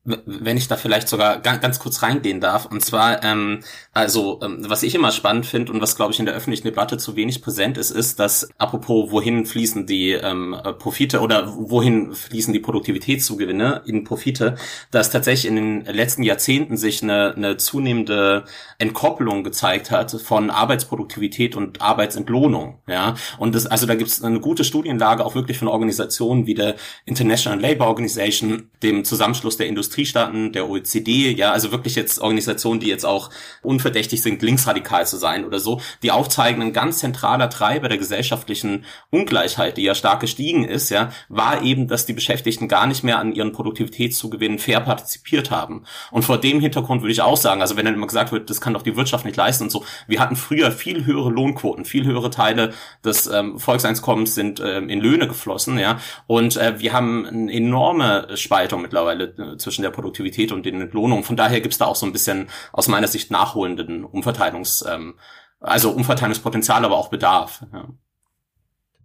[0.03, 2.65] wenn ich da vielleicht sogar ganz, ganz kurz reingehen darf.
[2.65, 3.59] Und zwar, ähm,
[3.93, 6.97] also ähm, was ich immer spannend finde und was, glaube ich, in der öffentlichen Debatte
[6.97, 12.51] zu wenig präsent ist, ist, dass apropos, wohin fließen die ähm, Profite oder wohin fließen
[12.51, 14.55] die Produktivitätszugewinne in Profite,
[14.89, 18.45] dass tatsächlich in den letzten Jahrzehnten sich eine, eine zunehmende
[18.79, 22.79] Entkopplung gezeigt hat von Arbeitsproduktivität und Arbeitsentlohnung.
[22.87, 26.55] Ja, und das, also da gibt es eine gute Studienlage auch wirklich von Organisationen wie
[26.55, 32.19] der International Labour Organization, dem Zusammenschluss der Industrie Industriestaaten, der OECD, ja, also wirklich jetzt
[32.21, 33.29] Organisationen, die jetzt auch
[33.61, 38.85] unverdächtig sind, linksradikal zu sein oder so, die aufzeigen, ein ganz zentraler Treiber der gesellschaftlichen
[39.09, 43.19] Ungleichheit, die ja stark gestiegen ist, ja, war eben, dass die Beschäftigten gar nicht mehr
[43.19, 45.83] an ihren Produktivitätszugewinnen fair partizipiert haben.
[46.09, 48.61] Und vor dem Hintergrund würde ich auch sagen, also wenn dann immer gesagt wird, das
[48.61, 52.05] kann doch die Wirtschaft nicht leisten und so, wir hatten früher viel höhere Lohnquoten, viel
[52.05, 52.73] höhere Teile
[53.03, 58.27] des ähm, Volkseinkommens sind ähm, in Löhne geflossen, ja, und äh, wir haben eine enorme
[58.35, 61.23] Spaltung mittlerweile äh, zwischen der Produktivität und den Entlohnungen.
[61.23, 65.15] Von daher gibt es da auch so ein bisschen aus meiner Sicht nachholenden Umverteilungs, ähm,
[65.59, 67.63] also Umverteilungspotenzial, aber auch Bedarf.
[67.73, 67.89] Ja.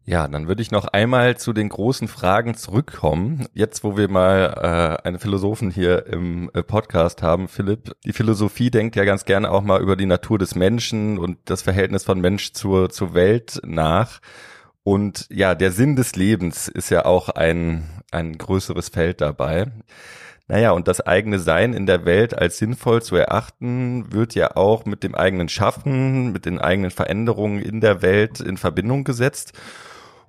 [0.08, 3.48] Ja, dann würde ich noch einmal zu den großen Fragen zurückkommen.
[3.54, 7.90] Jetzt, wo wir mal äh, einen Philosophen hier im äh, Podcast haben, Philipp.
[8.04, 11.62] Die Philosophie denkt ja ganz gerne auch mal über die Natur des Menschen und das
[11.62, 14.20] Verhältnis von Mensch zur, zur Welt nach.
[14.84, 19.72] Und ja, der Sinn des Lebens ist ja auch ein, ein größeres Feld dabei.
[20.48, 24.84] Naja, und das eigene Sein in der Welt als sinnvoll zu erachten, wird ja auch
[24.84, 29.54] mit dem eigenen Schaffen, mit den eigenen Veränderungen in der Welt in Verbindung gesetzt.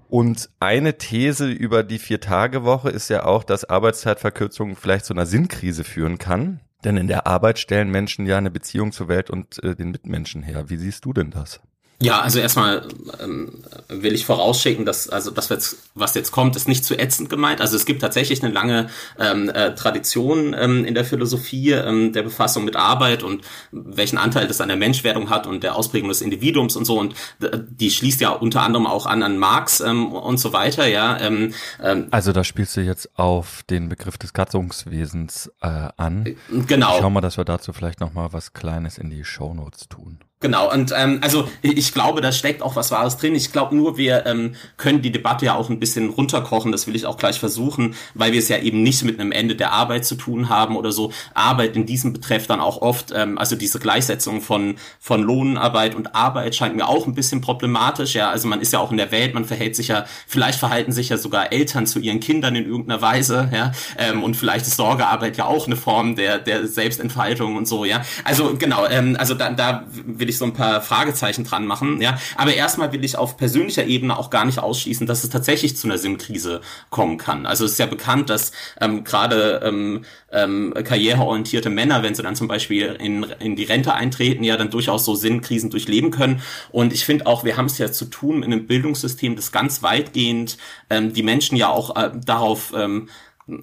[0.09, 5.83] Und eine These über die Vier-Tage-Woche ist ja auch, dass Arbeitszeitverkürzung vielleicht zu einer Sinnkrise
[5.83, 6.61] führen kann.
[6.83, 10.43] Denn in der Arbeit stellen Menschen ja eine Beziehung zur Welt und äh, den Mitmenschen
[10.43, 10.69] her.
[10.69, 11.59] Wie siehst du denn das?
[11.99, 12.85] Ja, also erstmal
[13.23, 15.49] ähm, will ich vorausschicken, dass also das
[15.95, 17.59] was jetzt kommt, ist nicht zu ätzend gemeint.
[17.59, 22.21] Also es gibt tatsächlich eine lange ähm, äh, Tradition ähm, in der Philosophie ähm, der
[22.21, 26.21] Befassung mit Arbeit und welchen Anteil das an der Menschwerdung hat und der Ausprägung des
[26.21, 26.99] Individuums und so.
[26.99, 30.85] Und äh, die schließt ja unter anderem auch an an Marx ähm, und so weiter.
[30.85, 31.19] Ja.
[31.19, 36.35] Ähm, ähm, also da spielst du jetzt auf den Begriff des Gattungswesens äh, an.
[36.67, 36.99] Genau.
[36.99, 40.19] Schauen wir, dass wir dazu vielleicht noch mal was Kleines in die Shownotes tun.
[40.39, 43.33] Genau, und ähm, also ich glaube, da steckt auch was Wahres drin.
[43.33, 46.95] Ich glaube nur, wir ähm, können die Debatte ja auch ein bisschen runterkochen, das will
[46.95, 50.05] ich auch gleich versuchen, weil wir es ja eben nicht mit einem Ende der Arbeit
[50.05, 51.11] zu tun haben oder so.
[51.33, 56.13] Arbeit in diesem Betreff dann auch oft, ähm, also diese Gleichsetzung von, von Lohnarbeit und
[56.13, 58.13] Arbeit scheint mir auch ein bisschen problematisch.
[58.13, 60.91] Ja, also man ist ja auch in der Welt, man verhält sich ja, vielleicht verhalten
[60.91, 64.77] sich ja sogar Eltern zu ihren Kindern in irgendeiner Weise, ja, ähm, und vielleicht ist
[64.77, 68.03] Sorgearbeit ja auch eine Form der, der Selbstentfaltung und so, ja.
[68.23, 72.01] Also genau, ähm, also da, da will will ich so ein paar Fragezeichen dran machen,
[72.01, 72.17] ja.
[72.35, 75.87] Aber erstmal will ich auf persönlicher Ebene auch gar nicht ausschließen, dass es tatsächlich zu
[75.87, 76.59] einer Sinnkrise
[76.89, 77.45] kommen kann.
[77.45, 82.35] Also es ist ja bekannt, dass ähm, gerade ähm, ähm, karriereorientierte Männer, wenn sie dann
[82.35, 86.41] zum Beispiel in, in die Rente eintreten, ja dann durchaus so Sinnkrisen durchleben können.
[86.71, 89.81] Und ich finde auch, wir haben es ja zu tun in einem Bildungssystem, das ganz
[89.81, 90.57] weitgehend
[90.89, 93.07] ähm, die Menschen ja auch äh, darauf ähm,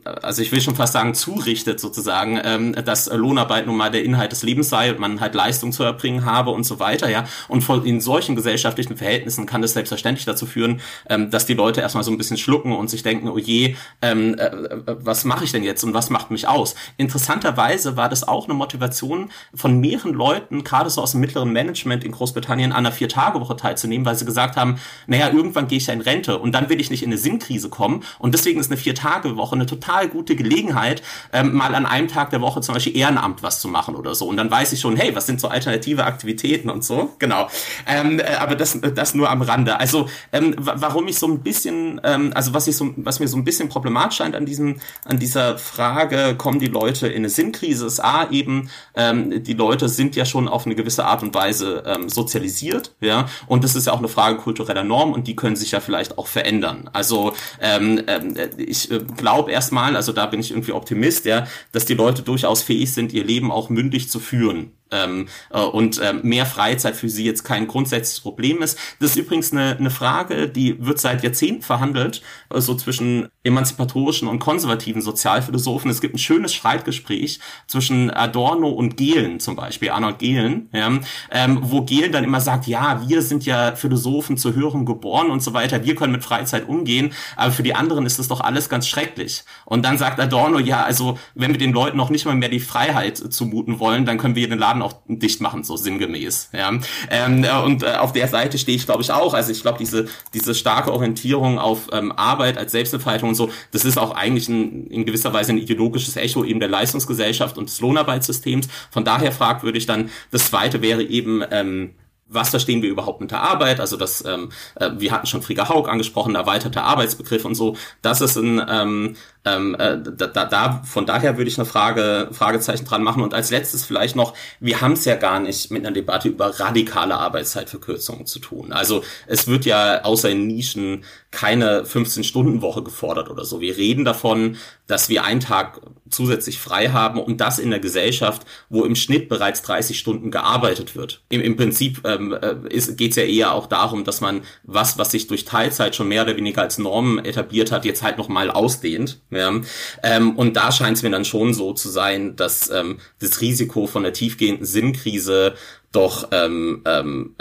[0.04, 4.32] also ich will schon fast sagen, zurichtet sozusagen, ähm, dass Lohnarbeit nun mal der Inhalt
[4.32, 7.24] des Lebens sei und man halt Leistung zu erbringen habe und so weiter, ja.
[7.48, 12.02] Und in solchen gesellschaftlichen Verhältnissen kann das selbstverständlich dazu führen, ähm, dass die Leute erstmal
[12.02, 14.50] so ein bisschen schlucken und sich denken, oh je, ähm, äh,
[14.86, 16.74] was mache ich denn jetzt und was macht mich aus?
[16.96, 22.04] Interessanterweise war das auch eine Motivation von mehreren Leuten, gerade so aus dem mittleren Management
[22.04, 25.92] in Großbritannien, an einer Vier-Tage-Woche teilzunehmen, weil sie gesagt haben, naja, irgendwann gehe ich ja
[25.92, 28.78] in Rente und dann will ich nicht in eine Sinnkrise kommen und deswegen ist eine
[28.78, 33.42] Vier-Tage-Woche eine total gute Gelegenheit, ähm, mal an einem Tag der Woche zum Beispiel Ehrenamt
[33.42, 34.26] was zu machen oder so.
[34.26, 37.14] Und dann weiß ich schon, hey, was sind so alternative Aktivitäten und so.
[37.18, 37.48] Genau.
[37.86, 39.78] Ähm, äh, aber das, das nur am Rande.
[39.78, 43.36] Also ähm, warum ich so ein bisschen, ähm, also was ich so, was mir so
[43.36, 47.86] ein bisschen problematisch scheint an diesem, an dieser Frage, kommen die Leute in eine Sinnkrise,
[47.86, 51.82] ist A eben, ähm, die Leute sind ja schon auf eine gewisse Art und Weise
[51.86, 55.56] ähm, sozialisiert, ja, und das ist ja auch eine Frage kultureller Norm und die können
[55.56, 56.88] sich ja vielleicht auch verändern.
[56.92, 61.46] Also ähm, ähm, ich äh, glaube erst erstmal, also da bin ich irgendwie Optimist, ja,
[61.72, 65.98] dass die Leute durchaus fähig sind, ihr Leben auch mündig zu führen ähm, äh, und
[65.98, 68.78] äh, mehr Freizeit für sie jetzt kein grundsätzliches Problem ist.
[69.00, 74.28] Das ist übrigens eine, eine Frage, die wird seit Jahrzehnten verhandelt, äh, so zwischen emanzipatorischen
[74.28, 75.90] und konservativen Sozialphilosophen.
[75.90, 80.90] Es gibt ein schönes Streitgespräch zwischen Adorno und Gehlen zum Beispiel, Arnold Gehlen, ja,
[81.30, 85.42] ähm, wo Gehlen dann immer sagt, ja, wir sind ja Philosophen zur Hörung geboren und
[85.42, 88.68] so weiter, wir können mit Freizeit umgehen, aber für die anderen ist das doch alles
[88.68, 89.44] ganz schrecklich.
[89.66, 92.60] Und dann sagt Adorno, ja, also wenn wir den Leuten noch nicht mal mehr die
[92.60, 96.50] Freiheit zumuten wollen, dann können wir den Laden auch dicht machen, so sinngemäß.
[96.52, 96.72] Ja.
[97.10, 99.34] Ähm, äh, und äh, auf der Seite stehe ich, glaube ich, auch.
[99.34, 103.84] Also ich glaube, diese, diese starke Orientierung auf ähm, Arbeit als Selbstentfaltung und so, das
[103.84, 107.80] ist auch eigentlich ein, in gewisser Weise ein ideologisches Echo eben der Leistungsgesellschaft und des
[107.80, 108.68] Lohnarbeitssystems.
[108.90, 111.94] Von daher fragwürdig dann, das zweite wäre eben, ähm,
[112.26, 113.80] was verstehen wir überhaupt unter Arbeit?
[113.80, 117.76] Also das, ähm, äh, wir hatten schon Frieger Haug angesprochen, erweiterte Arbeitsbegriff und so.
[118.02, 122.86] Das ist ein ähm, ähm, äh, da, da, von daher würde ich eine Frage, Fragezeichen
[122.86, 123.22] dran machen.
[123.22, 126.58] Und als letztes vielleicht noch, wir haben es ja gar nicht mit einer Debatte über
[126.58, 128.72] radikale Arbeitszeitverkürzungen zu tun.
[128.72, 133.60] Also es wird ja außer in Nischen keine 15-Stunden-Woche gefordert oder so.
[133.60, 138.46] Wir reden davon, dass wir einen Tag zusätzlich frei haben und das in der Gesellschaft,
[138.68, 141.22] wo im Schnitt bereits 30 Stunden gearbeitet wird.
[141.28, 142.54] Im, im Prinzip ähm, äh,
[142.92, 146.22] geht es ja eher auch darum, dass man was, was sich durch Teilzeit schon mehr
[146.22, 149.20] oder weniger als Norm etabliert hat, jetzt halt nochmal ausdehnt.
[149.30, 149.60] Ja?
[150.02, 153.86] Ähm, und da scheint es mir dann schon so zu sein, dass ähm, das Risiko
[153.86, 155.54] von der tiefgehenden Sinnkrise
[155.94, 157.36] doch ähm, ähm,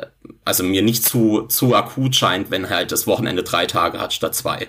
[0.46, 4.36] also mir nicht zu, zu akut scheint, wenn halt das Wochenende drei Tage hat statt
[4.36, 4.68] zwei.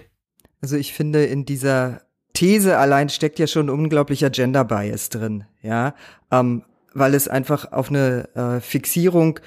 [0.60, 2.02] Also ich finde in dieser
[2.32, 5.94] These allein steckt ja schon unglaublicher Gender Bias drin, ja,
[6.30, 9.40] ähm, weil es einfach auf eine äh, Fixierung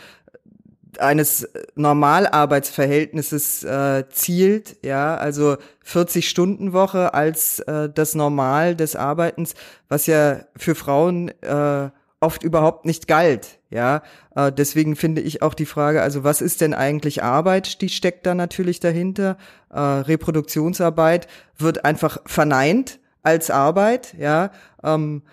[0.99, 9.53] eines Normalarbeitsverhältnisses äh, zielt, ja, also 40 Stunden Woche als äh, das Normal des Arbeitens,
[9.89, 11.89] was ja für Frauen äh,
[12.20, 14.01] oft überhaupt nicht galt, ja.
[14.36, 17.82] Äh, deswegen finde ich auch die Frage, also was ist denn eigentlich Arbeit?
[17.82, 19.38] Die steckt da natürlich dahinter.
[19.70, 24.51] Äh, Reproduktionsarbeit wird einfach verneint als Arbeit, ja.
[24.84, 25.24] Ähm,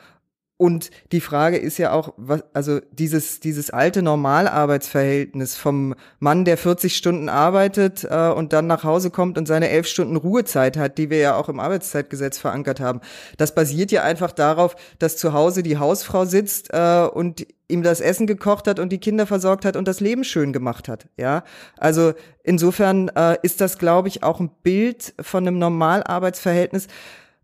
[0.57, 6.57] und die Frage ist ja auch, was, also dieses, dieses alte Normalarbeitsverhältnis vom Mann, der
[6.57, 10.97] 40 Stunden arbeitet äh, und dann nach Hause kommt und seine elf Stunden Ruhezeit hat,
[10.97, 13.01] die wir ja auch im Arbeitszeitgesetz verankert haben.
[13.37, 18.01] Das basiert ja einfach darauf, dass zu Hause die Hausfrau sitzt äh, und ihm das
[18.01, 21.07] Essen gekocht hat und die Kinder versorgt hat und das Leben schön gemacht hat.
[21.17, 21.45] Ja,
[21.77, 22.13] also
[22.43, 26.89] insofern äh, ist das, glaube ich, auch ein Bild von einem Normalarbeitsverhältnis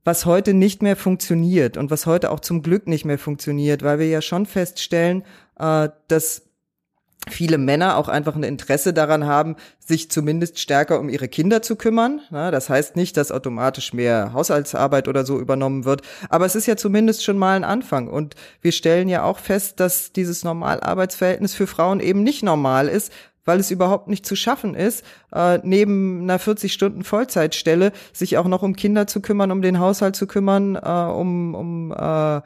[0.04, 3.98] was heute nicht mehr funktioniert und was heute auch zum Glück nicht mehr funktioniert, weil
[3.98, 5.24] wir ja schon feststellen,
[5.58, 6.49] äh, dass
[7.28, 11.76] viele Männer auch einfach ein Interesse daran haben, sich zumindest stärker um ihre Kinder zu
[11.76, 12.20] kümmern.
[12.30, 16.76] das heißt nicht, dass automatisch mehr Haushaltsarbeit oder so übernommen wird, aber es ist ja
[16.76, 18.08] zumindest schon mal ein Anfang.
[18.08, 23.12] Und wir stellen ja auch fest, dass dieses Normalarbeitsverhältnis für Frauen eben nicht normal ist,
[23.44, 25.04] weil es überhaupt nicht zu schaffen ist,
[25.34, 29.78] äh, neben einer 40 Stunden Vollzeitstelle sich auch noch um Kinder zu kümmern, um den
[29.78, 32.40] Haushalt zu kümmern, äh, um, um äh,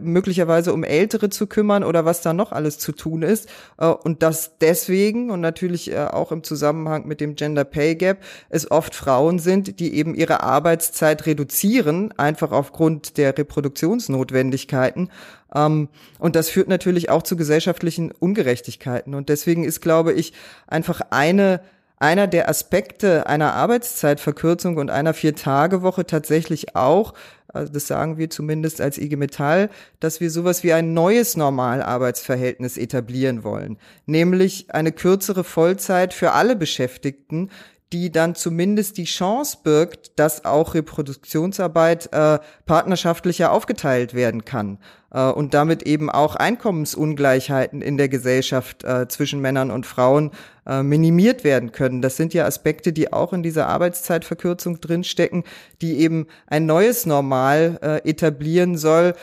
[0.00, 3.48] möglicherweise um Ältere zu kümmern oder was da noch alles zu tun ist.
[3.78, 8.18] Äh, und dass deswegen und natürlich äh, auch im Zusammenhang mit dem Gender Pay Gap
[8.50, 15.10] es oft Frauen sind, die eben ihre Arbeitszeit reduzieren, einfach aufgrund der Reproduktionsnotwendigkeiten.
[15.54, 15.88] Ähm,
[16.18, 19.14] und das führt natürlich auch zu gesellschaftlichen Ungerechtigkeiten.
[19.14, 20.32] Und deswegen ist, glaube ich,
[20.66, 21.60] einfach eine
[21.98, 27.14] einer der Aspekte einer Arbeitszeitverkürzung und einer Vier-Tage-Woche tatsächlich auch,
[27.48, 29.70] also das sagen wir zumindest als IG Metall,
[30.00, 36.56] dass wir sowas wie ein neues Normalarbeitsverhältnis etablieren wollen, nämlich eine kürzere Vollzeit für alle
[36.56, 37.50] Beschäftigten,
[37.92, 44.78] die dann zumindest die Chance birgt, dass auch Reproduktionsarbeit äh, partnerschaftlicher aufgeteilt werden kann
[45.10, 50.32] äh, und damit eben auch Einkommensungleichheiten in der Gesellschaft äh, zwischen Männern und Frauen
[50.66, 52.02] äh, minimiert werden können.
[52.02, 55.44] Das sind ja Aspekte, die auch in dieser Arbeitszeitverkürzung drinstecken,
[55.80, 59.14] die eben ein neues Normal äh, etablieren soll,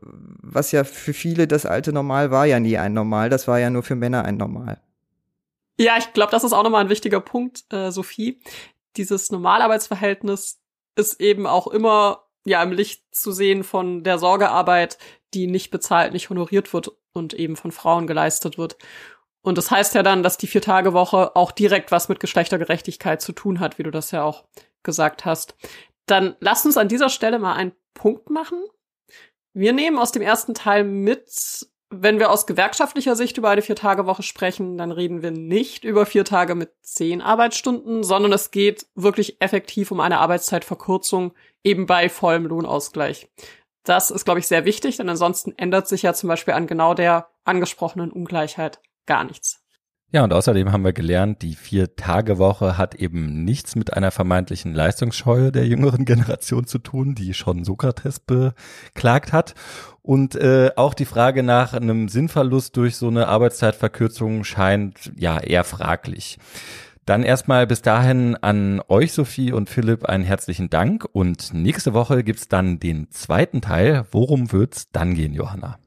[0.00, 3.70] was ja für viele das alte Normal war ja nie ein Normal, das war ja
[3.70, 4.80] nur für Männer ein Normal.
[5.78, 8.40] Ja, ich glaube, das ist auch nochmal ein wichtiger Punkt, äh, Sophie.
[8.96, 10.60] Dieses Normalarbeitsverhältnis
[10.96, 14.98] ist eben auch immer ja im Licht zu sehen von der Sorgearbeit,
[15.34, 18.76] die nicht bezahlt, nicht honoriert wird und eben von Frauen geleistet wird.
[19.42, 23.60] Und das heißt ja dann, dass die Vier-Tage-Woche auch direkt was mit Geschlechtergerechtigkeit zu tun
[23.60, 24.44] hat, wie du das ja auch
[24.82, 25.54] gesagt hast.
[26.06, 28.58] Dann lass uns an dieser Stelle mal einen Punkt machen.
[29.52, 34.22] Wir nehmen aus dem ersten Teil mit, wenn wir aus gewerkschaftlicher Sicht über eine Vier-Tage-Woche
[34.22, 39.40] sprechen, dann reden wir nicht über vier Tage mit zehn Arbeitsstunden, sondern es geht wirklich
[39.40, 43.28] effektiv um eine Arbeitszeitverkürzung eben bei vollem Lohnausgleich.
[43.84, 46.94] Das ist, glaube ich, sehr wichtig, denn ansonsten ändert sich ja zum Beispiel an genau
[46.94, 49.64] der angesprochenen Ungleichheit gar nichts.
[50.14, 55.50] Ja, und außerdem haben wir gelernt, die Vier-Tage-Woche hat eben nichts mit einer vermeintlichen Leistungsscheue
[55.50, 59.54] der jüngeren Generation zu tun, die schon Sokrates beklagt hat.
[60.02, 65.64] Und äh, auch die Frage nach einem Sinnverlust durch so eine Arbeitszeitverkürzung scheint ja eher
[65.64, 66.38] fraglich.
[67.06, 71.06] Dann erstmal bis dahin an euch, Sophie und Philipp, einen herzlichen Dank.
[71.12, 74.06] Und nächste Woche gibt's dann den zweiten Teil.
[74.10, 75.78] Worum wird's dann gehen, Johanna?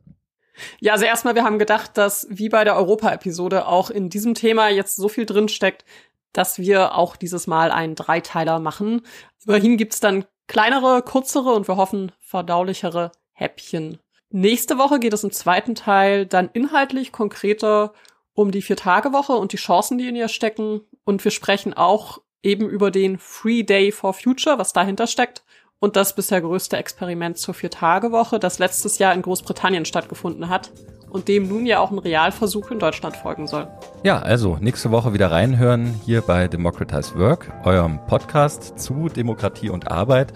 [0.79, 4.69] Ja, also erstmal, wir haben gedacht, dass wie bei der Europa-Episode auch in diesem Thema
[4.69, 5.85] jetzt so viel drin steckt,
[6.33, 9.01] dass wir auch dieses Mal einen Dreiteiler machen.
[9.45, 13.99] Immerhin gibt's dann kleinere, kürzere und wir hoffen verdaulichere Häppchen.
[14.29, 17.93] Nächste Woche geht es im zweiten Teil dann inhaltlich konkreter
[18.37, 20.81] um die Vier-Tage-Woche und die Chancen, die in ihr stecken.
[21.03, 25.43] Und wir sprechen auch eben über den Free Day for Future, was dahinter steckt
[25.79, 30.71] und das bisher größte Experiment zur Vier-Tage-Woche, das letztes Jahr in Großbritannien stattgefunden hat
[31.09, 33.67] und dem nun ja auch ein Realversuch in Deutschland folgen soll.
[34.03, 39.89] Ja, also nächste Woche wieder reinhören hier bei Democratize Work, eurem Podcast zu Demokratie und
[39.89, 40.31] Arbeit.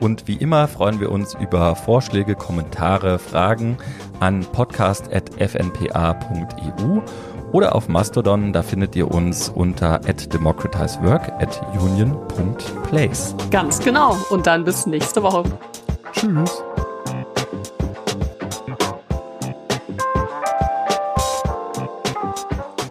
[0.00, 3.78] Und wie immer freuen wir uns über Vorschläge, Kommentare, Fragen
[4.20, 7.00] an podcast.fnpa.eu
[7.56, 13.34] oder auf Mastodon, da findet ihr uns unter at democratizework at union.place.
[13.50, 14.14] Ganz genau.
[14.28, 15.42] Und dann bis nächste Woche.
[16.12, 16.62] Tschüss.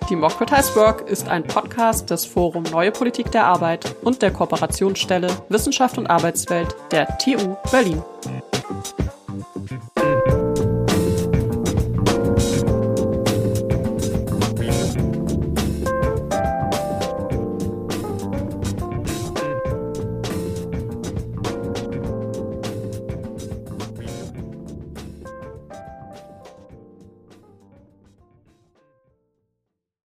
[0.09, 5.99] Democratize Work ist ein Podcast des Forum Neue Politik der Arbeit und der Kooperationsstelle Wissenschaft
[5.99, 8.01] und Arbeitswelt der TU Berlin.